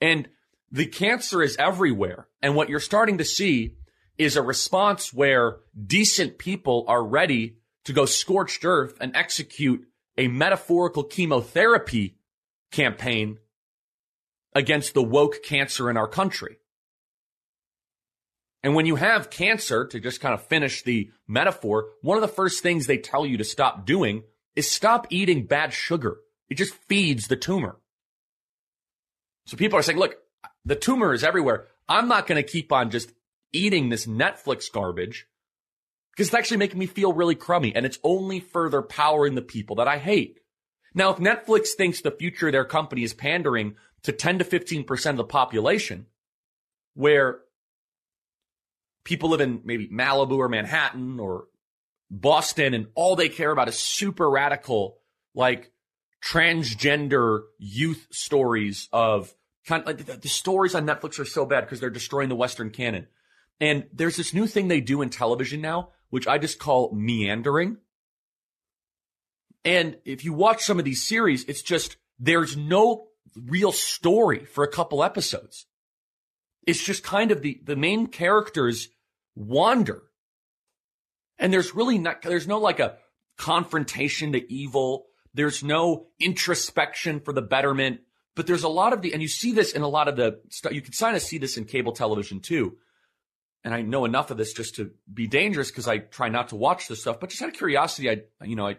And 0.00 0.28
the 0.70 0.86
cancer 0.86 1.42
is 1.42 1.56
everywhere. 1.58 2.26
And 2.40 2.56
what 2.56 2.68
you're 2.68 2.80
starting 2.80 3.18
to 3.18 3.24
see 3.24 3.76
is 4.18 4.36
a 4.36 4.42
response 4.42 5.12
where 5.12 5.58
decent 5.86 6.38
people 6.38 6.84
are 6.88 7.04
ready 7.04 7.58
to 7.84 7.92
go 7.92 8.06
scorched 8.06 8.64
earth 8.64 8.96
and 9.00 9.14
execute 9.14 9.86
a 10.18 10.28
metaphorical 10.28 11.04
chemotherapy 11.04 12.16
campaign 12.70 13.38
against 14.54 14.94
the 14.94 15.02
woke 15.02 15.42
cancer 15.44 15.88
in 15.88 15.96
our 15.96 16.08
country. 16.08 16.56
And 18.62 18.74
when 18.74 18.86
you 18.86 18.96
have 18.96 19.30
cancer, 19.30 19.86
to 19.86 19.98
just 19.98 20.20
kind 20.20 20.34
of 20.34 20.46
finish 20.46 20.82
the 20.82 21.10
metaphor, 21.26 21.90
one 22.00 22.16
of 22.16 22.22
the 22.22 22.28
first 22.28 22.62
things 22.62 22.86
they 22.86 22.98
tell 22.98 23.26
you 23.26 23.38
to 23.38 23.44
stop 23.44 23.86
doing 23.86 24.22
is 24.54 24.70
stop 24.70 25.06
eating 25.10 25.46
bad 25.46 25.72
sugar. 25.72 26.18
It 26.48 26.54
just 26.54 26.74
feeds 26.88 27.26
the 27.26 27.36
tumor. 27.36 27.76
So 29.46 29.56
people 29.56 29.78
are 29.78 29.82
saying, 29.82 29.98
look, 29.98 30.16
the 30.64 30.76
tumor 30.76 31.12
is 31.12 31.24
everywhere. 31.24 31.66
I'm 31.88 32.08
not 32.08 32.26
going 32.26 32.42
to 32.42 32.48
keep 32.48 32.70
on 32.72 32.90
just 32.90 33.12
eating 33.52 33.88
this 33.88 34.06
Netflix 34.06 34.70
garbage 34.70 35.26
because 36.12 36.28
it's 36.28 36.34
actually 36.34 36.58
making 36.58 36.78
me 36.78 36.86
feel 36.86 37.12
really 37.12 37.34
crummy 37.34 37.74
and 37.74 37.84
it's 37.84 37.98
only 38.04 38.38
further 38.40 38.82
powering 38.82 39.34
the 39.34 39.42
people 39.42 39.76
that 39.76 39.88
I 39.88 39.98
hate. 39.98 40.38
Now, 40.94 41.10
if 41.10 41.18
Netflix 41.18 41.70
thinks 41.70 42.00
the 42.00 42.10
future 42.10 42.48
of 42.48 42.52
their 42.52 42.64
company 42.64 43.02
is 43.02 43.14
pandering 43.14 43.76
to 44.02 44.12
10 44.12 44.38
to 44.38 44.44
15% 44.44 45.10
of 45.10 45.16
the 45.16 45.24
population, 45.24 46.06
where 46.94 47.40
people 49.04 49.30
live 49.30 49.40
in 49.40 49.62
maybe 49.64 49.88
Malibu 49.88 50.38
or 50.38 50.48
Manhattan 50.48 51.18
or 51.18 51.46
Boston 52.10 52.74
and 52.74 52.88
all 52.94 53.16
they 53.16 53.28
care 53.28 53.50
about 53.50 53.68
is 53.68 53.78
super 53.78 54.28
radical, 54.28 54.98
like 55.34 55.72
transgender 56.24 57.42
youth 57.58 58.06
stories 58.10 58.88
of 58.92 59.34
kind 59.66 59.82
of 59.82 59.86
like 59.86 60.04
the, 60.04 60.16
the 60.16 60.28
stories 60.28 60.74
on 60.74 60.86
Netflix 60.86 61.18
are 61.18 61.24
so 61.24 61.46
bad 61.46 61.62
because 61.62 61.80
they're 61.80 61.90
destroying 61.90 62.28
the 62.28 62.36
Western 62.36 62.70
canon. 62.70 63.06
And 63.60 63.86
there's 63.92 64.16
this 64.16 64.34
new 64.34 64.46
thing 64.46 64.68
they 64.68 64.80
do 64.80 65.02
in 65.02 65.10
television 65.10 65.60
now, 65.60 65.90
which 66.10 66.26
I 66.26 66.38
just 66.38 66.58
call 66.58 66.92
meandering. 66.92 67.78
And 69.64 69.96
if 70.04 70.24
you 70.24 70.32
watch 70.32 70.64
some 70.64 70.78
of 70.78 70.84
these 70.84 71.06
series, 71.06 71.44
it's 71.44 71.62
just, 71.62 71.96
there's 72.18 72.56
no 72.56 73.06
real 73.36 73.72
story 73.72 74.44
for 74.44 74.64
a 74.64 74.70
couple 74.70 75.04
episodes. 75.04 75.66
It's 76.66 76.82
just 76.82 77.02
kind 77.02 77.30
of 77.30 77.42
the, 77.42 77.60
the 77.64 77.76
main 77.76 78.06
characters 78.06 78.88
wander. 79.34 80.02
And 81.38 81.52
there's 81.52 81.74
really 81.74 81.98
not, 81.98 82.22
there's 82.22 82.46
no 82.46 82.58
like 82.58 82.80
a 82.80 82.98
confrontation 83.36 84.32
to 84.32 84.52
evil. 84.52 85.06
There's 85.34 85.64
no 85.64 86.06
introspection 86.20 87.20
for 87.20 87.32
the 87.32 87.42
betterment, 87.42 88.00
but 88.36 88.46
there's 88.46 88.62
a 88.62 88.68
lot 88.68 88.92
of 88.92 89.02
the, 89.02 89.12
and 89.12 89.22
you 89.22 89.28
see 89.28 89.52
this 89.52 89.72
in 89.72 89.82
a 89.82 89.88
lot 89.88 90.08
of 90.08 90.16
the 90.16 90.40
stuff. 90.50 90.72
You 90.72 90.82
can 90.82 90.92
kind 90.92 91.16
of 91.16 91.22
see 91.22 91.38
this 91.38 91.56
in 91.56 91.64
cable 91.64 91.92
television 91.92 92.40
too. 92.40 92.76
And 93.64 93.72
I 93.72 93.82
know 93.82 94.04
enough 94.04 94.30
of 94.30 94.36
this 94.36 94.52
just 94.52 94.76
to 94.76 94.90
be 95.12 95.26
dangerous 95.26 95.70
because 95.70 95.88
I 95.88 95.98
try 95.98 96.28
not 96.28 96.48
to 96.48 96.56
watch 96.56 96.88
this 96.88 97.00
stuff, 97.00 97.20
but 97.20 97.30
just 97.30 97.42
out 97.42 97.48
of 97.48 97.54
curiosity, 97.54 98.10
I, 98.10 98.44
you 98.44 98.56
know, 98.56 98.66
I 98.66 98.76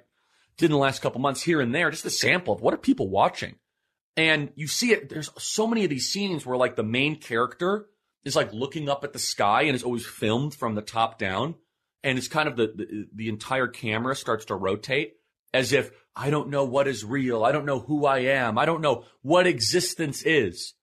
did 0.58 0.65
in 0.65 0.72
the 0.72 0.78
last 0.78 1.02
couple 1.02 1.22
months 1.22 1.41
here 1.41 1.62
and 1.62 1.74
there, 1.74 1.89
just 1.89 2.06
a 2.06 2.10
sample 2.10 2.54
of 2.54 2.62
what 2.62 2.74
are 2.74 2.78
people 2.78 3.10
watching? 3.10 3.56
And 4.15 4.52
you 4.56 4.67
see 4.67 4.91
it, 4.91 5.10
there's 5.10 5.30
so 5.38 5.65
many 5.65 5.84
of 5.84 5.89
these 5.89 6.10
scenes 6.10 6.45
where 6.45 6.58
like 6.58 6.76
the 6.76 6.84
main 6.84 7.15
character 7.15 7.88
is 8.23 8.36
like 8.36 8.54
looking 8.54 8.88
up 8.89 9.04
at 9.04 9.13
the 9.13 9.19
sky 9.19 9.63
and 9.63 9.76
is 9.76 9.84
always 9.84 10.06
filmed 10.06 10.54
from 10.54 10.76
the 10.76 10.82
top 10.82 11.17
down. 11.17 11.56
And 12.04 12.17
it's 12.17 12.28
kind 12.28 12.47
of 12.47 12.56
the, 12.56 12.67
the, 12.76 13.08
the 13.15 13.30
entire 13.30 13.67
camera 13.67 14.15
starts 14.15 14.45
to 14.45 14.56
rotate 14.56 15.13
as 15.54 15.73
if 15.73 15.91
I 16.15 16.30
don't 16.30 16.49
know 16.49 16.63
what 16.65 16.88
is 16.88 17.04
real. 17.04 17.43
I 17.43 17.52
don't 17.52 17.65
know 17.65 17.80
who 17.80 18.06
I 18.06 18.19
am. 18.19 18.58
I 18.58 18.65
don't 18.65 18.82
know 18.82 19.06
what 19.21 19.47
existence 19.47 20.23
is. 20.23 20.73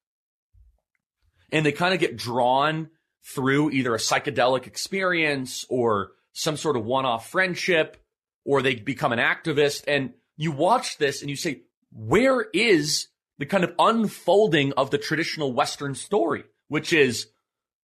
And 1.52 1.64
they 1.64 1.72
kind 1.72 1.94
of 1.94 2.00
get 2.00 2.16
drawn 2.16 2.90
through 3.34 3.70
either 3.70 3.94
a 3.94 3.98
psychedelic 3.98 4.66
experience 4.66 5.64
or 5.68 6.12
some 6.32 6.56
sort 6.56 6.76
of 6.76 6.84
one-off 6.84 7.28
friendship, 7.28 7.96
or 8.44 8.62
they 8.62 8.74
become 8.76 9.12
an 9.12 9.18
activist. 9.18 9.84
And 9.86 10.14
you 10.36 10.52
watch 10.52 10.96
this 10.98 11.20
and 11.20 11.28
you 11.28 11.36
say, 11.36 11.62
where 11.92 12.40
is 12.54 13.08
the 13.40 13.46
kind 13.46 13.64
of 13.64 13.74
unfolding 13.80 14.72
of 14.74 14.92
the 14.92 14.98
traditional 14.98 15.52
Western 15.52 15.96
story? 15.96 16.44
which 16.70 16.92
is 16.92 17.26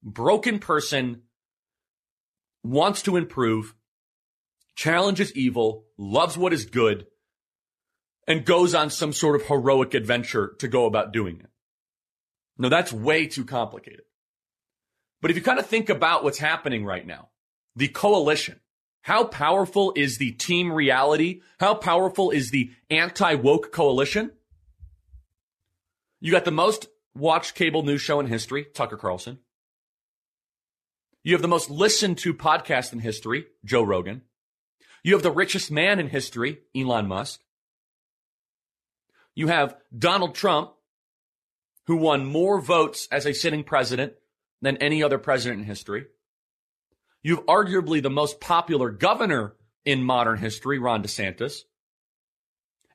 broken 0.01 0.61
person 0.61 1.23
wants 2.63 3.03
to 3.03 3.17
improve, 3.17 3.75
challenges 4.77 5.35
evil, 5.35 5.87
loves 5.99 6.39
what 6.39 6.53
is 6.53 6.67
good, 6.67 7.05
and 8.29 8.45
goes 8.45 8.77
on 8.77 8.91
some 8.91 9.13
sort 9.13 9.35
of 9.35 9.49
heroic 9.49 9.93
adventure 9.93 10.55
to 10.61 10.69
go 10.69 10.87
about 10.87 11.13
doing 11.13 11.41
it. 11.41 11.51
No, 12.57 12.69
that's 12.69 12.93
way 12.93 13.27
too 13.27 13.45
complicated. 13.45 14.05
But 15.21 15.33
if 15.33 15.37
you 15.37 15.43
kind 15.43 15.59
of 15.59 15.67
think 15.67 15.89
about 15.89 16.23
what's 16.23 16.39
happening 16.39 16.85
right 16.85 17.05
now, 17.05 17.31
the 17.75 17.89
coalition, 17.89 18.61
how 19.03 19.25
powerful 19.25 19.93
is 19.97 20.19
the 20.19 20.31
team 20.31 20.73
reality? 20.73 21.41
How 21.59 21.75
powerful 21.75 22.31
is 22.31 22.53
the 22.53 22.71
anti 22.89 23.35
woke 23.35 23.73
coalition? 23.73 24.31
You 26.21 26.33
got 26.33 26.45
the 26.45 26.51
most 26.51 26.89
watched 27.15 27.55
cable 27.55 27.83
news 27.83 28.01
show 28.01 28.21
in 28.21 28.27
history, 28.27 28.67
Tucker 28.75 28.97
Carlson. 28.97 29.39
You 31.23 31.35
have 31.35 31.43
the 31.43 31.49
most 31.49 31.71
listened 31.71 32.19
to 32.19 32.35
podcast 32.35 32.93
in 32.93 33.01
history, 33.01 33.47
Joe 33.65 33.83
Rogan. 33.83 34.23
You 35.03 35.15
have 35.15 35.23
the 35.23 35.31
richest 35.31 35.71
man 35.71 35.99
in 35.99 36.09
history, 36.09 36.59
Elon 36.75 37.09
Musk. 37.09 37.41
You 39.35 39.49
have 39.49 39.77
Donald 39.97 40.35
Trump, 40.35 40.73
who 41.87 41.97
won 41.97 42.25
more 42.25 42.61
votes 42.61 43.07
as 43.13 43.27
a 43.27 43.35
sitting 43.35 43.65
president 43.65 44.15
than 44.63 44.77
any 44.79 45.03
other 45.03 45.19
president 45.19 45.61
in 45.61 45.67
history. 45.67 46.07
You 47.23 47.37
have 47.37 47.47
arguably 47.47 48.03
the 48.03 48.11
most 48.11 48.41
popular 48.41 48.91
governor 48.91 49.55
in 49.85 50.03
modern 50.03 50.39
history, 50.39 50.79
Ron 50.79 51.03
DeSantis. 51.03 51.63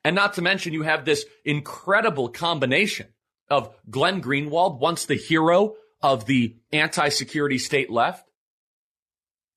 And 0.04 0.16
not 0.16 0.34
to 0.34 0.42
mention, 0.42 0.72
you 0.72 0.82
have 0.82 1.04
this 1.04 1.24
incredible 1.44 2.28
combination 2.28 3.08
of 3.48 3.74
Glenn 3.88 4.22
Greenwald, 4.22 4.80
once 4.80 5.06
the 5.06 5.14
hero 5.14 5.74
of 6.00 6.26
the 6.26 6.56
anti 6.72 7.08
security 7.10 7.58
state 7.58 7.90
left. 7.90 8.28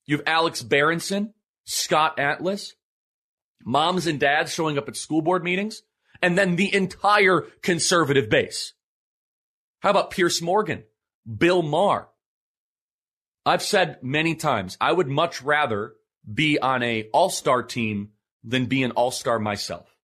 You 0.05 0.17
have 0.17 0.27
Alex 0.27 0.61
Berenson, 0.61 1.33
Scott 1.63 2.19
Atlas, 2.19 2.73
moms 3.63 4.05
and 4.05 4.19
dads 4.19 4.53
showing 4.53 4.77
up 4.77 4.87
at 4.87 4.95
school 4.95 5.21
board 5.21 5.43
meetings, 5.43 5.81
and 6.21 6.37
then 6.37 6.55
the 6.55 6.73
entire 6.73 7.41
conservative 7.61 8.29
base. 8.29 8.73
How 9.79 9.89
about 9.89 10.11
Piers 10.11 10.41
Morgan, 10.41 10.83
Bill 11.25 11.63
Maher? 11.63 12.07
I've 13.45 13.63
said 13.63 13.99
many 14.01 14.35
times, 14.35 14.77
I 14.81 14.91
would 14.91 15.07
much 15.07 15.41
rather 15.41 15.93
be 16.31 16.59
on 16.59 16.81
a 16.81 17.09
all-star 17.13 17.63
team 17.63 18.09
than 18.43 18.65
be 18.65 18.83
an 18.83 18.91
all-star 18.91 19.39
myself. 19.39 19.94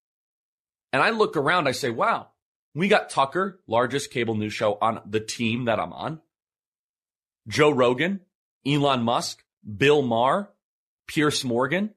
And 0.93 1.01
I 1.01 1.11
look 1.11 1.37
around, 1.37 1.67
I 1.67 1.71
say, 1.71 1.89
wow, 1.89 2.27
we 2.73 2.87
got 2.87 3.09
Tucker, 3.09 3.59
largest 3.67 4.11
cable 4.11 4.35
news 4.35 4.53
show 4.53 4.77
on 4.81 5.01
the 5.05 5.19
team 5.19 5.65
that 5.65 5.79
I'm 5.79 5.93
on. 5.93 6.21
Joe 7.47 7.71
Rogan, 7.71 8.21
Elon 8.65 9.03
Musk, 9.03 9.43
Bill 9.77 10.01
Maher, 10.01 10.49
Piers 11.07 11.43
Morgan, 11.43 11.93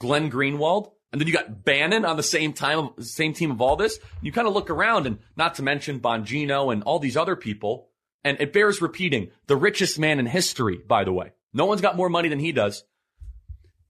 Glenn 0.00 0.30
Greenwald, 0.30 0.92
and 1.12 1.20
then 1.20 1.26
you 1.26 1.32
got 1.32 1.64
Bannon 1.64 2.04
on 2.04 2.16
the 2.16 2.22
same 2.22 2.52
time, 2.52 2.90
same 3.00 3.32
team 3.32 3.50
of 3.50 3.62
all 3.62 3.76
this. 3.76 3.98
You 4.20 4.30
kind 4.30 4.46
of 4.46 4.54
look 4.54 4.68
around 4.68 5.06
and 5.06 5.18
not 5.36 5.54
to 5.54 5.62
mention 5.62 6.00
Bongino 6.00 6.72
and 6.72 6.82
all 6.82 6.98
these 6.98 7.16
other 7.16 7.34
people. 7.34 7.88
And 8.24 8.40
it 8.40 8.52
bears 8.52 8.82
repeating, 8.82 9.30
the 9.46 9.56
richest 9.56 9.98
man 9.98 10.18
in 10.18 10.26
history, 10.26 10.78
by 10.86 11.04
the 11.04 11.12
way. 11.12 11.32
No 11.54 11.64
one's 11.64 11.80
got 11.80 11.96
more 11.96 12.10
money 12.10 12.28
than 12.28 12.40
he 12.40 12.52
does. 12.52 12.84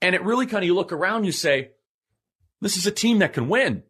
And 0.01 0.15
it 0.15 0.23
really 0.23 0.47
kind 0.47 0.63
of, 0.63 0.67
you 0.67 0.77
look 0.77 0.93
around, 0.93 1.25
you 1.25 1.33
say, 1.33 1.71
this 2.61 2.77
is 2.77 2.87
a 2.87 2.91
team 2.91 3.21
that 3.21 3.33
can 3.33 3.49
win. 3.49 3.83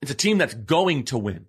It's 0.00 0.10
a 0.10 0.14
team 0.14 0.38
that's 0.38 0.54
going 0.54 1.04
to 1.06 1.18
win. 1.18 1.46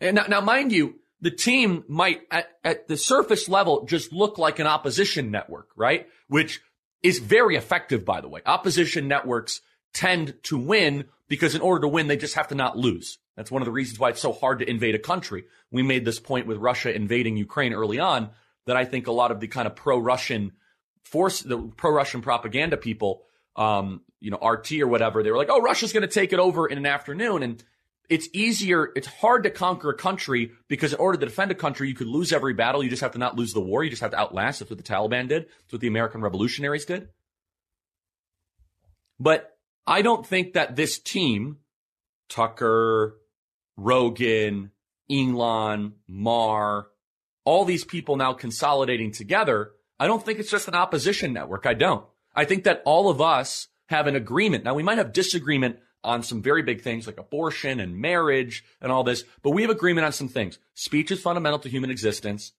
And 0.00 0.16
now, 0.16 0.24
now 0.28 0.40
mind 0.40 0.72
you, 0.72 0.96
the 1.20 1.30
team 1.30 1.84
might 1.88 2.20
at, 2.30 2.48
at 2.64 2.86
the 2.86 2.96
surface 2.96 3.48
level 3.48 3.84
just 3.86 4.12
look 4.12 4.38
like 4.38 4.58
an 4.58 4.66
opposition 4.66 5.30
network, 5.30 5.70
right? 5.76 6.06
Which 6.28 6.60
is 7.02 7.18
very 7.18 7.56
effective, 7.56 8.04
by 8.04 8.20
the 8.20 8.28
way. 8.28 8.40
Opposition 8.46 9.08
networks 9.08 9.60
tend 9.92 10.34
to 10.44 10.58
win 10.58 11.06
because 11.28 11.54
in 11.54 11.60
order 11.60 11.82
to 11.82 11.88
win, 11.88 12.06
they 12.06 12.16
just 12.16 12.34
have 12.34 12.48
to 12.48 12.54
not 12.54 12.78
lose. 12.78 13.18
That's 13.36 13.50
one 13.50 13.62
of 13.62 13.66
the 13.66 13.72
reasons 13.72 13.98
why 13.98 14.10
it's 14.10 14.20
so 14.20 14.32
hard 14.32 14.60
to 14.60 14.68
invade 14.68 14.94
a 14.94 15.00
country. 15.00 15.44
We 15.70 15.82
made 15.82 16.04
this 16.04 16.20
point 16.20 16.46
with 16.46 16.58
Russia 16.58 16.94
invading 16.94 17.36
Ukraine 17.36 17.72
early 17.72 17.98
on 17.98 18.30
that 18.66 18.76
I 18.76 18.84
think 18.84 19.06
a 19.06 19.12
lot 19.12 19.30
of 19.30 19.40
the 19.40 19.48
kind 19.48 19.66
of 19.66 19.76
pro-Russian 19.76 20.52
force, 21.04 21.40
the 21.40 21.58
pro-Russian 21.58 22.20
propaganda 22.20 22.76
people, 22.76 23.22
um, 23.58 24.02
you 24.20 24.30
know, 24.30 24.38
RT 24.38 24.72
or 24.80 24.86
whatever, 24.86 25.22
they 25.22 25.30
were 25.30 25.36
like, 25.36 25.50
oh, 25.50 25.60
Russia's 25.60 25.92
going 25.92 26.02
to 26.02 26.08
take 26.08 26.32
it 26.32 26.38
over 26.38 26.66
in 26.66 26.78
an 26.78 26.86
afternoon. 26.86 27.42
And 27.42 27.62
it's 28.08 28.28
easier, 28.32 28.90
it's 28.96 29.06
hard 29.06 29.42
to 29.42 29.50
conquer 29.50 29.90
a 29.90 29.96
country 29.96 30.52
because 30.68 30.94
in 30.94 31.00
order 31.00 31.18
to 31.18 31.26
defend 31.26 31.50
a 31.50 31.56
country, 31.56 31.88
you 31.88 31.94
could 31.94 32.06
lose 32.06 32.32
every 32.32 32.54
battle. 32.54 32.82
You 32.82 32.88
just 32.88 33.02
have 33.02 33.12
to 33.12 33.18
not 33.18 33.36
lose 33.36 33.52
the 33.52 33.60
war. 33.60 33.84
You 33.84 33.90
just 33.90 34.00
have 34.00 34.12
to 34.12 34.18
outlast. 34.18 34.60
That's 34.60 34.70
what 34.70 34.78
the 34.78 34.84
Taliban 34.84 35.28
did. 35.28 35.46
That's 35.46 35.72
what 35.72 35.80
the 35.80 35.88
American 35.88 36.22
revolutionaries 36.22 36.84
did. 36.84 37.08
But 39.20 39.58
I 39.86 40.02
don't 40.02 40.24
think 40.24 40.52
that 40.52 40.76
this 40.76 40.98
team, 40.98 41.58
Tucker, 42.28 43.18
Rogan, 43.76 44.70
Elon, 45.10 45.94
Maher, 46.06 46.86
all 47.44 47.64
these 47.64 47.84
people 47.84 48.16
now 48.16 48.34
consolidating 48.34 49.10
together, 49.10 49.72
I 49.98 50.06
don't 50.06 50.24
think 50.24 50.38
it's 50.38 50.50
just 50.50 50.68
an 50.68 50.74
opposition 50.74 51.32
network. 51.32 51.66
I 51.66 51.74
don't. 51.74 52.04
I 52.38 52.44
think 52.44 52.62
that 52.64 52.82
all 52.84 53.10
of 53.10 53.20
us 53.20 53.66
have 53.86 54.06
an 54.06 54.14
agreement. 54.14 54.62
Now 54.62 54.74
we 54.74 54.84
might 54.84 54.98
have 54.98 55.12
disagreement 55.12 55.80
on 56.04 56.22
some 56.22 56.40
very 56.40 56.62
big 56.62 56.82
things 56.82 57.04
like 57.04 57.18
abortion 57.18 57.80
and 57.80 57.98
marriage 57.98 58.64
and 58.80 58.92
all 58.92 59.02
this, 59.02 59.24
but 59.42 59.50
we 59.50 59.62
have 59.62 59.72
agreement 59.72 60.04
on 60.04 60.12
some 60.12 60.28
things. 60.28 60.60
Speech 60.72 61.10
is 61.10 61.20
fundamental 61.20 61.58
to 61.58 61.68
human 61.68 61.90
existence. 61.90 62.52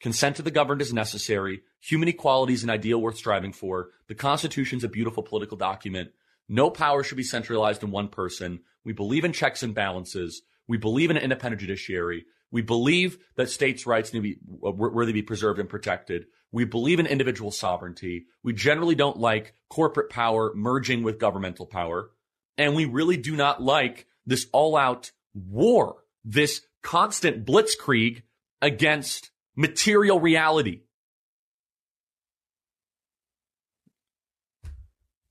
Consent 0.00 0.36
to 0.36 0.42
the 0.42 0.50
governed 0.50 0.80
is 0.80 0.94
necessary. 0.94 1.60
Human 1.80 2.08
equality 2.08 2.54
is 2.54 2.64
an 2.64 2.70
ideal 2.70 2.98
worth 2.98 3.18
striving 3.18 3.52
for. 3.52 3.90
The 4.08 4.14
Constitution 4.14 4.78
is 4.78 4.84
a 4.84 4.88
beautiful 4.88 5.22
political 5.22 5.58
document. 5.58 6.12
No 6.48 6.70
power 6.70 7.04
should 7.04 7.18
be 7.18 7.22
centralized 7.22 7.82
in 7.82 7.90
one 7.90 8.08
person. 8.08 8.60
We 8.86 8.94
believe 8.94 9.26
in 9.26 9.34
checks 9.34 9.62
and 9.62 9.74
balances. 9.74 10.40
We 10.66 10.78
believe 10.78 11.10
in 11.10 11.18
an 11.18 11.22
independent 11.22 11.60
judiciary. 11.60 12.24
We 12.50 12.62
believe 12.62 13.18
that 13.36 13.50
states' 13.50 13.86
rights 13.86 14.14
need 14.14 14.20
to 14.20 14.22
be 14.22 14.38
uh, 14.66 14.70
worthy 14.70 15.12
to 15.12 15.18
be 15.18 15.22
preserved 15.22 15.60
and 15.60 15.68
protected. 15.68 16.24
We 16.52 16.64
believe 16.64 16.98
in 16.98 17.06
individual 17.06 17.50
sovereignty. 17.50 18.26
We 18.42 18.52
generally 18.52 18.94
don't 18.94 19.18
like 19.18 19.54
corporate 19.68 20.10
power 20.10 20.52
merging 20.54 21.02
with 21.02 21.20
governmental 21.20 21.66
power. 21.66 22.10
And 22.58 22.74
we 22.74 22.84
really 22.84 23.16
do 23.16 23.36
not 23.36 23.62
like 23.62 24.06
this 24.26 24.46
all 24.52 24.76
out 24.76 25.12
war, 25.34 25.96
this 26.24 26.62
constant 26.82 27.46
blitzkrieg 27.46 28.22
against 28.60 29.30
material 29.56 30.20
reality. 30.20 30.80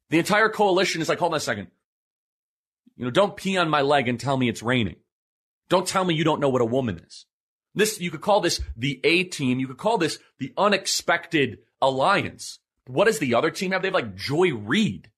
The 0.10 0.20
entire 0.20 0.50
coalition 0.50 1.02
is 1.02 1.10
like, 1.10 1.20
hold 1.20 1.34
on 1.34 1.38
a 1.38 1.42
second. 1.42 1.68
You 2.96 3.06
know, 3.06 3.12
don't 3.12 3.38
pee 3.38 3.58
on 3.58 3.70
my 3.70 3.82
leg 3.82 4.08
and 4.08 4.20
tell 4.20 4.36
me 4.36 4.50
it's 4.50 4.64
raining. 4.64 4.96
Don't 5.70 5.88
tell 5.88 6.04
me 6.04 6.16
you 6.16 6.24
don't 6.24 6.42
know 6.42 6.50
what 6.50 6.62
a 6.62 6.66
woman 6.66 7.00
is. 7.06 7.26
This, 7.80 8.00
you 8.00 8.12
could 8.12 8.22
call 8.22 8.42
this 8.42 8.62
the 8.76 9.00
A 9.04 9.24
team. 9.24 9.60
You 9.60 9.68
could 9.68 9.78
call 9.78 9.98
this 9.98 10.20
the 10.38 10.54
unexpected 10.58 11.60
alliance. 11.82 12.60
What 12.88 13.06
does 13.06 13.20
the 13.20 13.36
other 13.36 13.52
team 13.52 13.72
have? 13.72 13.82
They 13.82 13.88
have 13.88 13.94
like 13.94 14.15
Joy 14.15 14.54
Reid 14.54 15.10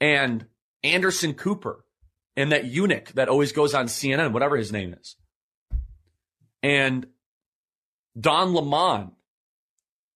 and 0.00 0.46
Anderson 0.82 1.34
Cooper 1.34 1.84
and 2.36 2.52
that 2.52 2.66
eunuch 2.66 3.12
that 3.12 3.28
always 3.28 3.52
goes 3.52 3.74
on 3.74 3.86
CNN, 3.86 4.32
whatever 4.32 4.56
his 4.56 4.72
name 4.72 4.94
is. 4.94 5.16
And 6.62 7.06
Don 8.18 8.54
Lemon 8.54 9.12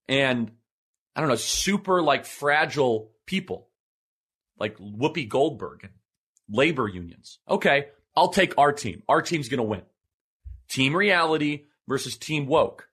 and 0.08 0.50
I 1.14 1.20
don't 1.20 1.28
know, 1.28 1.36
super 1.36 2.02
like 2.02 2.24
fragile 2.24 3.12
people 3.26 3.68
like 4.58 4.76
Whoopi 4.78 5.28
Goldberg 5.28 5.84
and 5.84 5.92
labor 6.48 6.88
unions. 6.88 7.38
Okay, 7.48 7.88
I'll 8.16 8.28
take 8.28 8.56
our 8.58 8.72
team. 8.72 9.02
Our 9.08 9.22
team's 9.22 9.48
going 9.48 9.58
to 9.58 9.64
win. 9.64 9.82
Team 10.70 10.96
reality 10.96 11.64
versus 11.88 12.16
team 12.16 12.46
woke. 12.46 12.88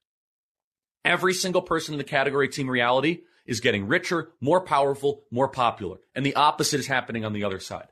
Every 1.05 1.33
single 1.33 1.61
person 1.61 1.93
in 1.93 1.99
the 1.99 2.03
category 2.03 2.49
team 2.49 2.69
reality 2.69 3.21
is 3.45 3.61
getting 3.61 3.87
richer, 3.87 4.31
more 4.41 4.61
powerful, 4.61 5.23
more 5.31 5.47
popular. 5.47 5.97
And 6.15 6.25
the 6.25 6.35
opposite 6.35 6.79
is 6.79 6.87
happening 6.87 7.23
on 7.23 7.33
the 7.33 7.43
other 7.43 7.59
side. 7.59 7.87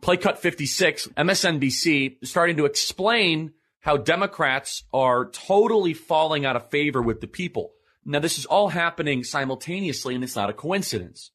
Play 0.00 0.16
cut 0.16 0.38
56, 0.38 1.08
MSNBC 1.16 2.16
is 2.22 2.30
starting 2.30 2.56
to 2.56 2.64
explain 2.64 3.52
how 3.80 3.98
Democrats 3.98 4.84
are 4.92 5.30
totally 5.30 5.92
falling 5.92 6.46
out 6.46 6.56
of 6.56 6.70
favor 6.70 7.02
with 7.02 7.20
the 7.20 7.26
people. 7.26 7.72
Now, 8.04 8.18
this 8.18 8.38
is 8.38 8.46
all 8.46 8.68
happening 8.68 9.22
simultaneously, 9.22 10.14
and 10.14 10.24
it's 10.24 10.36
not 10.36 10.50
a 10.50 10.54
coincidence. 10.54 11.30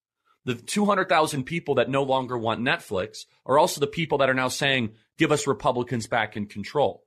The 0.45 0.55
200,000 0.55 1.43
people 1.43 1.75
that 1.75 1.89
no 1.89 2.03
longer 2.03 2.37
want 2.37 2.61
Netflix 2.61 3.25
are 3.45 3.59
also 3.59 3.79
the 3.79 3.87
people 3.87 4.17
that 4.19 4.29
are 4.29 4.35
now 4.35 4.47
saying, 4.47 4.91
give 5.17 5.31
us 5.31 5.47
Republicans 5.47 6.07
back 6.07 6.35
in 6.35 6.47
control. 6.47 7.03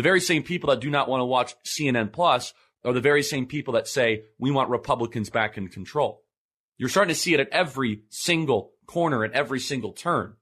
The 0.00 0.04
very 0.04 0.22
same 0.22 0.42
people 0.42 0.70
that 0.70 0.80
do 0.80 0.88
not 0.88 1.10
want 1.10 1.20
to 1.20 1.26
watch 1.26 1.54
CNN 1.62 2.10
Plus 2.10 2.54
are 2.86 2.94
the 2.94 3.02
very 3.02 3.22
same 3.22 3.44
people 3.44 3.74
that 3.74 3.86
say 3.86 4.22
we 4.38 4.50
want 4.50 4.70
Republicans 4.70 5.28
back 5.28 5.58
in 5.58 5.68
control. 5.68 6.22
You're 6.78 6.88
starting 6.88 7.14
to 7.14 7.20
see 7.20 7.34
it 7.34 7.40
at 7.40 7.50
every 7.50 8.04
single 8.08 8.72
corner, 8.86 9.26
at 9.26 9.32
every 9.32 9.60
single 9.60 9.92
turn. 9.92 10.36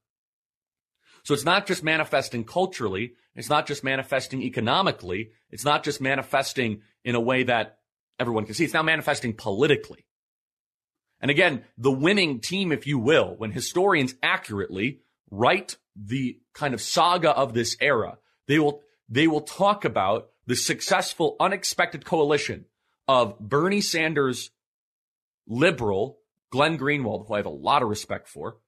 So 1.25 1.35
it's 1.35 1.45
not 1.45 1.67
just 1.67 1.83
manifesting 1.83 2.45
culturally. 2.45 3.15
It's 3.35 3.49
not 3.49 3.67
just 3.67 3.83
manifesting 3.83 4.43
economically. 4.43 5.31
It's 5.51 5.65
not 5.65 5.83
just 5.83 6.01
manifesting 6.01 6.83
in 7.03 7.17
a 7.17 7.21
way 7.21 7.43
that 7.43 7.79
everyone 8.21 8.45
can 8.45 8.55
see. 8.55 8.63
It's 8.63 8.75
now 8.75 8.85
manifesting 8.85 9.33
politically. 9.35 10.07
And 11.21 11.33
again, 11.33 11.65
the 11.77 11.91
winning 11.91 12.39
team, 12.39 12.71
if 12.71 12.87
you 12.87 13.01
will, 13.01 13.35
when 13.37 13.51
historians 13.51 14.15
accurately 14.23 15.01
write 15.33 15.79
the 15.97 16.39
kind 16.55 16.75
of 16.75 16.81
saga 16.81 17.31
of 17.31 17.55
this 17.55 17.77
era, 17.81 18.19
they 18.47 18.61
will, 18.61 18.83
they 19.09 19.27
will 19.27 19.41
talk 19.41 19.85
about 19.85 20.31
the 20.47 20.57
successful, 20.57 21.37
unexpected 21.41 22.05
coalition 22.05 22.67
of 23.07 23.39
Bernie 23.39 23.81
Sanders, 23.81 24.51
liberal, 25.47 26.19
Glenn 26.51 26.79
Greenwald, 26.79 27.27
who 27.27 27.35
I 27.35 27.39
have 27.39 27.47
a 27.47 27.51
lot 27.51 27.83
of 27.83 27.89
respect 27.89 28.29
for. 28.29 28.59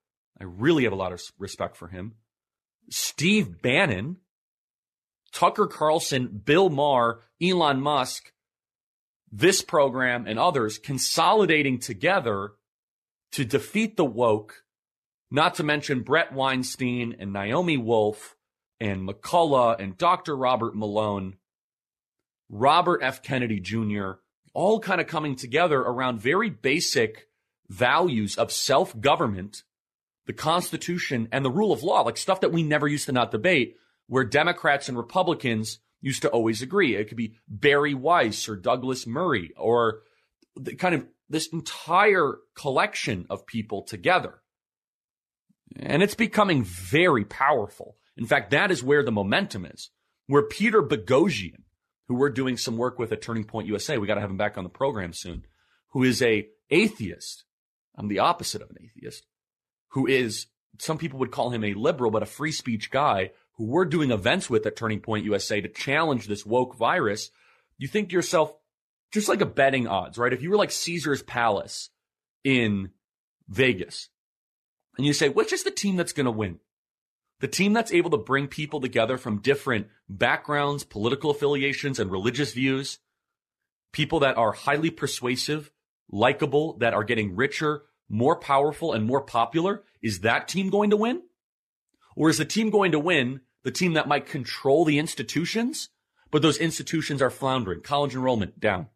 I 0.41 0.45
really 0.45 0.85
have 0.85 0.93
a 0.93 0.97
lot 0.97 1.13
of 1.13 1.21
respect 1.39 1.77
for 1.77 1.89
him. 1.89 2.15
Steve 2.91 3.61
Bannon, 3.63 4.17
Tucker 5.33 5.67
Carlson, 5.67 6.29
Bill 6.45 6.71
Maher, 6.71 7.21
Elon 7.41 7.81
Musk, 7.81 8.33
this 9.31 9.63
program 9.63 10.27
and 10.27 10.39
others 10.39 10.79
consolidating 10.79 11.79
together 11.79 12.53
to 13.33 13.45
defeat 13.45 13.97
the 13.97 14.05
woke, 14.05 14.65
not 15.31 15.55
to 15.55 15.63
mention 15.63 16.03
Bret 16.03 16.33
Weinstein 16.33 17.17
and 17.19 17.33
Naomi 17.33 17.77
Wolf 17.77 18.37
and 18.81 19.07
McCullough 19.09 19.79
and 19.79 19.99
Dr. 19.99 20.37
Robert 20.37 20.75
Malone, 20.75 21.37
Robert 22.49 23.01
F. 23.03 23.23
Kennedy 23.23 23.61
Jr., 23.61 24.13
all 24.55 24.81
kind 24.81 25.01
of 25.01 25.07
coming 25.07 25.37
together 25.37 25.79
around 25.79 26.21
very 26.21 26.51
basic 26.51 27.29
values 27.69 28.37
of 28.37 28.51
self 28.51 28.99
government, 29.01 29.63
the 30.27 30.33
Constitution, 30.33 31.29
and 31.31 31.45
the 31.45 31.51
rule 31.51 31.73
of 31.73 31.83
law, 31.83 32.01
like 32.03 32.17
stuff 32.17 32.41
that 32.41 32.53
we 32.53 32.63
never 32.63 32.89
used 32.89 33.07
to 33.07 33.13
not 33.13 33.31
debate, 33.31 33.77
where 34.07 34.25
Democrats 34.25 34.89
and 34.89 34.97
Republicans 34.97 35.79
used 36.01 36.23
to 36.23 36.29
always 36.29 36.63
agree. 36.63 36.97
It 36.97 37.09
could 37.09 37.17
be 37.17 37.37
Bari 37.47 37.95
Weiss 37.95 38.49
or 38.49 38.57
Douglas 38.57 39.07
Murray 39.07 39.53
or 39.57 40.01
the 40.57 40.75
kind 40.75 40.95
of 40.95 41.07
this 41.29 41.47
entire 41.49 42.39
collection 42.57 43.27
of 43.31 43.47
people 43.47 43.83
together. 43.83 44.41
And 45.77 46.03
it's 46.03 46.17
becoming 46.17 46.65
very 46.65 47.25
powerful. 47.25 47.97
In 48.21 48.27
fact, 48.27 48.51
that 48.51 48.71
is 48.71 48.85
where 48.85 49.03
the 49.03 49.11
momentum 49.11 49.65
is. 49.65 49.91
Where 50.27 50.43
Peter 50.43 50.83
Boghossian, 50.83 51.63
who 52.07 52.15
we're 52.15 52.29
doing 52.29 52.57
some 52.57 52.77
work 52.77 52.99
with 52.99 53.11
at 53.11 53.23
Turning 53.23 53.45
Point 53.45 53.67
USA, 53.67 53.99
we 53.99 54.07
got 54.07 54.15
to 54.15 54.21
have 54.21 54.31
him 54.31 54.37
back 54.37 54.59
on 54.59 54.63
the 54.63 54.71
program 54.71 55.13
soon, 55.13 55.45
who 55.89 56.05
is 56.05 56.23
a 56.23 56.47
atheist. 56.69 57.45
I'm 57.97 58.09
the 58.09 58.21
opposite 58.21 58.63
of 58.63 58.71
an 58.71 58.77
atheist, 58.85 59.27
who 59.89 60.07
is, 60.07 60.47
some 60.79 60.99
people 60.99 61.19
would 61.19 61.33
call 61.33 61.51
him 61.51 61.65
a 61.65 61.75
liberal, 61.75 62.11
but 62.11 62.23
a 62.23 62.27
free 62.27 62.53
speech 62.53 62.91
guy 62.91 63.31
who 63.55 63.65
we're 63.65 63.87
doing 63.87 64.11
events 64.11 64.49
with 64.49 64.67
at 64.67 64.77
Turning 64.77 65.01
Point 65.01 65.25
USA 65.25 65.61
to 65.61 65.69
challenge 65.69 66.27
this 66.27 66.47
woke 66.47 66.77
virus. 66.77 67.31
You 67.79 67.89
think 67.89 68.11
to 68.11 68.15
yourself, 68.15 68.53
just 69.13 69.29
like 69.29 69.41
a 69.41 69.47
betting 69.47 69.89
odds, 69.89 70.19
right? 70.19 70.33
If 70.33 70.43
you 70.43 70.51
were 70.51 70.57
like 70.57 70.71
Caesar's 70.71 71.23
Palace 71.23 71.89
in 72.45 72.91
Vegas 73.49 74.11
and 74.97 75.07
you 75.07 75.13
say, 75.13 75.29
which 75.29 75.53
is 75.53 75.65
the 75.65 75.71
team 75.71 75.97
that's 75.97 76.13
going 76.13 76.27
to 76.27 76.31
win? 76.31 76.61
The 77.41 77.49
team 77.49 77.73
that's 77.73 77.93
able 77.93 78.11
to 78.11 78.19
bring 78.19 78.49
people 78.49 78.81
together 78.81 79.17
from 79.17 79.41
different 79.41 79.89
backgrounds, 80.09 80.85
political 80.85 81.31
affiliations, 81.31 81.99
and 81.99 82.11
religious 82.11 82.53
views, 82.53 82.99
people 83.93 84.21
that 84.21 84.37
are 84.37 84.53
highly 84.53 84.91
persuasive, 84.91 85.71
likable, 86.11 86.77
that 86.79 86.93
are 86.93 87.05
getting 87.05 87.35
richer, 87.35 87.85
more 88.11 88.37
powerful, 88.37 88.93
and 88.93 89.07
more 89.07 89.23
popular, 89.23 89.85
is 90.03 90.21
that 90.21 90.49
team 90.49 90.69
going 90.69 90.91
to 90.91 90.99
win? 90.99 91.23
Or 92.15 92.29
is 92.29 92.37
the 92.37 92.45
team 92.45 92.69
going 92.69 92.93
to 92.93 92.99
win 92.99 93.41
the 93.63 93.71
team 93.71 93.95
that 93.95 94.09
might 94.09 94.27
control 94.27 94.85
the 94.85 94.99
institutions, 94.99 95.89
but 96.31 96.43
those 96.43 96.59
institutions 96.59 97.23
are 97.23 97.31
floundering? 97.31 97.81
College 97.81 98.15
enrollment 98.15 98.61
down. 98.61 98.89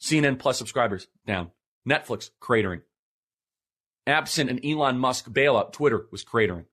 CNN 0.00 0.38
Plus 0.38 0.58
subscribers 0.58 1.08
down. 1.26 1.50
Netflix 1.88 2.30
cratering. 2.40 2.82
Absent 4.06 4.48
an 4.48 4.64
Elon 4.64 4.98
Musk 4.98 5.28
bailout, 5.28 5.72
Twitter 5.72 6.06
was 6.12 6.24
cratering 6.24 6.66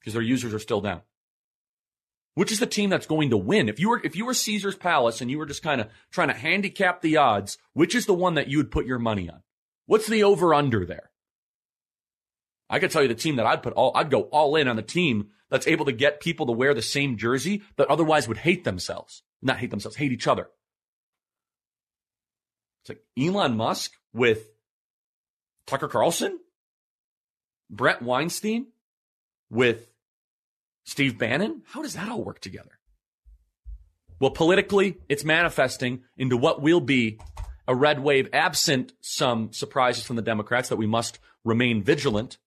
because 0.00 0.14
their 0.14 0.22
users 0.22 0.54
are 0.54 0.58
still 0.58 0.80
down. 0.80 1.02
Which 2.34 2.52
is 2.52 2.60
the 2.60 2.66
team 2.66 2.90
that's 2.90 3.06
going 3.06 3.30
to 3.30 3.36
win? 3.36 3.68
If 3.68 3.80
you 3.80 3.90
were 3.90 4.00
if 4.02 4.16
you 4.16 4.24
were 4.24 4.34
Caesar's 4.34 4.76
Palace 4.76 5.20
and 5.20 5.30
you 5.30 5.38
were 5.38 5.46
just 5.46 5.62
kind 5.62 5.80
of 5.80 5.88
trying 6.10 6.28
to 6.28 6.34
handicap 6.34 7.02
the 7.02 7.16
odds, 7.16 7.58
which 7.72 7.94
is 7.94 8.06
the 8.06 8.14
one 8.14 8.34
that 8.34 8.48
you 8.48 8.58
would 8.58 8.70
put 8.70 8.86
your 8.86 8.98
money 8.98 9.28
on? 9.28 9.42
What's 9.86 10.06
the 10.06 10.22
over 10.22 10.54
under 10.54 10.86
there? 10.86 11.10
I 12.68 12.78
could 12.78 12.92
tell 12.92 13.02
you 13.02 13.08
the 13.08 13.14
team 13.14 13.36
that 13.36 13.46
I'd 13.46 13.62
put 13.62 13.72
all 13.74 13.92
I'd 13.94 14.10
go 14.10 14.22
all 14.22 14.54
in 14.56 14.68
on 14.68 14.76
the 14.76 14.82
team 14.82 15.30
that's 15.50 15.66
able 15.66 15.84
to 15.86 15.92
get 15.92 16.20
people 16.20 16.46
to 16.46 16.52
wear 16.52 16.72
the 16.72 16.82
same 16.82 17.16
jersey 17.16 17.62
that 17.76 17.88
otherwise 17.88 18.28
would 18.28 18.38
hate 18.38 18.62
themselves. 18.62 19.22
Not 19.42 19.58
hate 19.58 19.70
themselves, 19.70 19.96
hate 19.96 20.12
each 20.12 20.28
other. 20.28 20.48
It's 22.82 22.90
like 22.90 23.02
Elon 23.18 23.56
Musk 23.56 23.92
with 24.12 24.48
Tucker 25.66 25.88
Carlson, 25.88 26.38
Bret 27.68 28.02
Weinstein 28.02 28.68
with 29.50 29.89
Steve 30.90 31.18
Bannon. 31.18 31.62
How 31.66 31.82
does 31.82 31.94
that 31.94 32.08
all 32.08 32.24
work 32.24 32.40
together? 32.40 32.80
Well, 34.18 34.32
politically, 34.32 34.96
it's 35.08 35.24
manifesting 35.24 36.02
into 36.18 36.36
what 36.36 36.60
will 36.60 36.80
be 36.80 37.20
a 37.68 37.76
red 37.76 38.00
wave 38.00 38.28
absent 38.32 38.92
some 39.00 39.52
surprises 39.52 40.02
from 40.04 40.16
the 40.16 40.22
Democrats 40.22 40.68
that 40.68 40.78
we 40.78 40.88
must 40.88 41.20
remain 41.44 41.80
vigilant. 41.84 42.38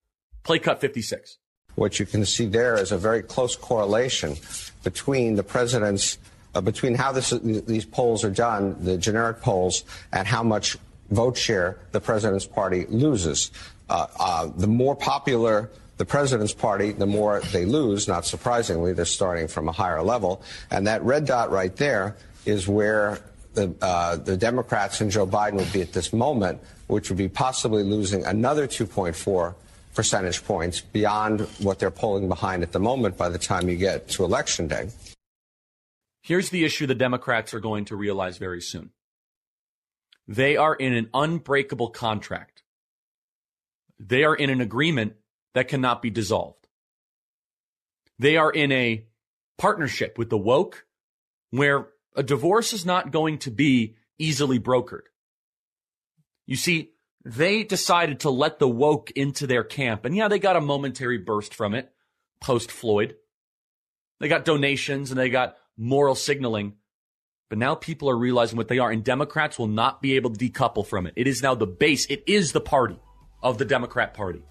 Play 0.44 0.60
cut 0.60 0.82
56. 0.82 1.38
What 1.76 2.02
you 2.02 2.06
can 2.06 2.26
see 2.26 2.46
there 2.46 2.76
is 2.76 2.92
a 2.92 2.98
very 2.98 3.24
close 3.24 3.56
correlation 3.56 4.36
between 4.84 5.36
the 5.36 5.44
president's 5.44 6.18
uh, 6.54 6.60
between 6.60 6.96
how 6.96 7.14
this, 7.14 7.30
these 7.30 7.86
polls 7.86 8.26
are 8.26 8.30
done, 8.30 8.76
the 8.84 8.98
generic 8.98 9.40
polls, 9.40 9.86
and 10.12 10.28
how 10.28 10.44
much 10.44 10.78
vote 11.12 11.38
share 11.38 11.78
the 11.94 12.02
president's 12.02 12.46
party 12.46 12.86
loses. 12.90 13.52
Uh, 13.90 14.06
uh, 14.20 14.50
the 14.58 14.68
more 14.68 14.96
popular 14.96 15.72
the 15.98 16.06
president's 16.06 16.54
party, 16.54 16.92
the 16.92 17.06
more 17.06 17.42
they 17.52 17.66
lose. 17.66 18.08
Not 18.08 18.26
surprisingly, 18.26 18.94
they're 18.94 19.06
starting 19.06 19.48
from 19.48 19.68
a 19.68 19.72
higher 19.72 20.02
level. 20.02 20.42
And 20.72 20.88
that 20.88 21.04
red 21.04 21.26
dot 21.26 21.52
right 21.52 21.76
there 21.76 22.16
is 22.46 22.68
where 22.68 23.20
the, 23.54 23.74
uh, 23.82 24.18
the 24.18 24.36
Democrats 24.38 25.02
and 25.02 25.12
Joe 25.12 25.28
Biden 25.28 25.54
would 25.54 25.72
be 25.72 25.82
at 25.82 25.94
this 25.94 26.12
moment, 26.12 26.60
which 26.88 27.10
would 27.10 27.18
be 27.18 27.30
possibly 27.30 27.84
losing 27.84 28.26
another 28.26 28.68
2.4 28.68 29.56
percentage 29.94 30.44
points 30.44 30.82
beyond 30.82 31.42
what 31.60 31.80
they're 31.80 31.92
polling 31.92 32.28
behind 32.28 32.64
at 32.64 32.72
the 32.72 32.80
moment 32.80 33.18
by 33.18 33.30
the 33.30 33.38
time 33.38 33.70
you 33.70 33.76
get 33.76 34.08
to 34.10 34.24
election 34.24 34.68
day. 34.68 34.90
Here's 36.22 36.50
the 36.50 36.64
issue 36.64 36.88
the 36.88 36.96
Democrats 36.96 37.54
are 37.54 37.60
going 37.60 37.86
to 37.86 37.96
realize 37.96 38.38
very 38.38 38.62
soon. 38.62 38.92
They 40.28 40.56
are 40.56 40.74
in 40.74 40.94
an 40.94 41.10
unbreakable 41.14 41.90
contract. 41.90 42.64
They 44.00 44.24
are 44.24 44.34
in 44.36 44.50
an 44.50 44.62
agreement 44.62 45.16
that 45.54 45.68
cannot 45.68 46.02
be 46.02 46.10
dissolved. 46.10 46.68
They 48.20 48.38
are 48.38 48.52
in 48.52 48.72
a 48.72 49.06
partnership 49.58 50.18
with 50.18 50.30
the 50.30 50.38
woke 50.38 50.86
where 51.52 51.90
a 52.16 52.24
divorce 52.24 52.74
is 52.74 52.86
not 52.86 53.12
going 53.12 53.40
to 53.40 53.52
be 53.52 53.96
easily 54.18 54.60
brokered. 54.60 55.04
You 56.46 56.56
see, 56.56 56.92
they 57.26 57.64
decided 57.64 58.22
to 58.22 58.30
let 58.30 58.60
the 58.60 58.68
woke 58.68 59.12
into 59.12 59.48
their 59.48 59.64
camp. 59.64 60.06
And 60.06 60.16
yeah, 60.16 60.28
they 60.28 60.40
got 60.40 60.56
a 60.56 60.62
momentary 60.62 61.18
burst 61.18 61.54
from 61.54 61.74
it 61.74 61.92
post 62.42 62.72
Floyd. 62.72 63.16
They 64.20 64.28
got 64.28 64.46
donations 64.46 65.12
and 65.12 65.20
they 65.20 65.30
got 65.30 65.56
moral 65.78 66.16
signaling. 66.16 66.74
But 67.50 67.58
now 67.60 67.76
people 67.76 68.10
are 68.10 68.18
realizing 68.18 68.58
what 68.58 68.68
they 68.68 68.80
are, 68.80 68.90
and 68.90 69.04
Democrats 69.04 69.60
will 69.60 69.68
not 69.68 70.02
be 70.02 70.16
able 70.16 70.32
to 70.32 70.50
decouple 70.50 70.86
from 70.86 71.06
it. 71.06 71.14
It 71.16 71.28
is 71.28 71.44
now 71.44 71.56
the 71.56 71.68
base, 71.68 72.06
it 72.08 72.24
is 72.26 72.52
the 72.52 72.62
party 72.62 73.00
of 73.42 73.58
the 73.58 73.66
Democrat 73.66 74.14
Party. 74.14 74.44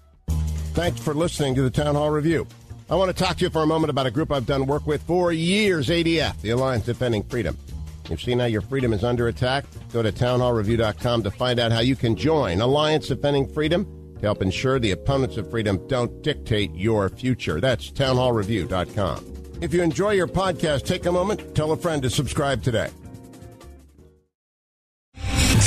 Thanks 0.73 0.99
for 0.99 1.13
listening 1.13 1.53
to 1.53 1.61
the 1.61 1.69
Town 1.69 1.93
Hall 1.93 2.09
Review. 2.09 2.47
I 2.89 2.95
want 2.95 3.15
to 3.15 3.23
talk 3.23 3.37
to 3.37 3.45
you 3.45 3.51
for 3.51 3.61
a 3.61 3.67
moment 3.67 3.91
about 3.91 4.07
a 4.07 4.11
group 4.11 4.31
I've 4.31 4.47
done 4.47 4.65
work 4.65 4.87
with 4.87 5.03
for 5.03 5.31
years 5.31 5.89
ADF, 5.89 6.41
the 6.41 6.49
Alliance 6.49 6.83
Defending 6.83 7.21
Freedom. 7.23 7.55
You've 8.09 8.19
seen 8.19 8.39
how 8.39 8.45
your 8.45 8.61
freedom 8.61 8.91
is 8.91 9.03
under 9.03 9.27
attack? 9.27 9.65
Go 9.93 10.01
to 10.01 10.11
townhallreview.com 10.11 11.23
to 11.23 11.31
find 11.31 11.59
out 11.59 11.71
how 11.71 11.81
you 11.81 11.95
can 11.95 12.15
join 12.15 12.59
Alliance 12.59 13.07
Defending 13.07 13.47
Freedom 13.47 13.85
to 14.15 14.21
help 14.21 14.41
ensure 14.41 14.79
the 14.79 14.91
opponents 14.91 15.37
of 15.37 15.49
freedom 15.51 15.79
don't 15.87 16.23
dictate 16.23 16.73
your 16.73 17.07
future. 17.07 17.61
That's 17.61 17.91
townhallreview.com. 17.91 19.33
If 19.61 19.75
you 19.75 19.83
enjoy 19.83 20.11
your 20.13 20.27
podcast, 20.27 20.85
take 20.85 21.05
a 21.05 21.11
moment, 21.11 21.55
tell 21.55 21.71
a 21.71 21.77
friend 21.77 22.01
to 22.01 22.09
subscribe 22.09 22.63
today. 22.63 22.89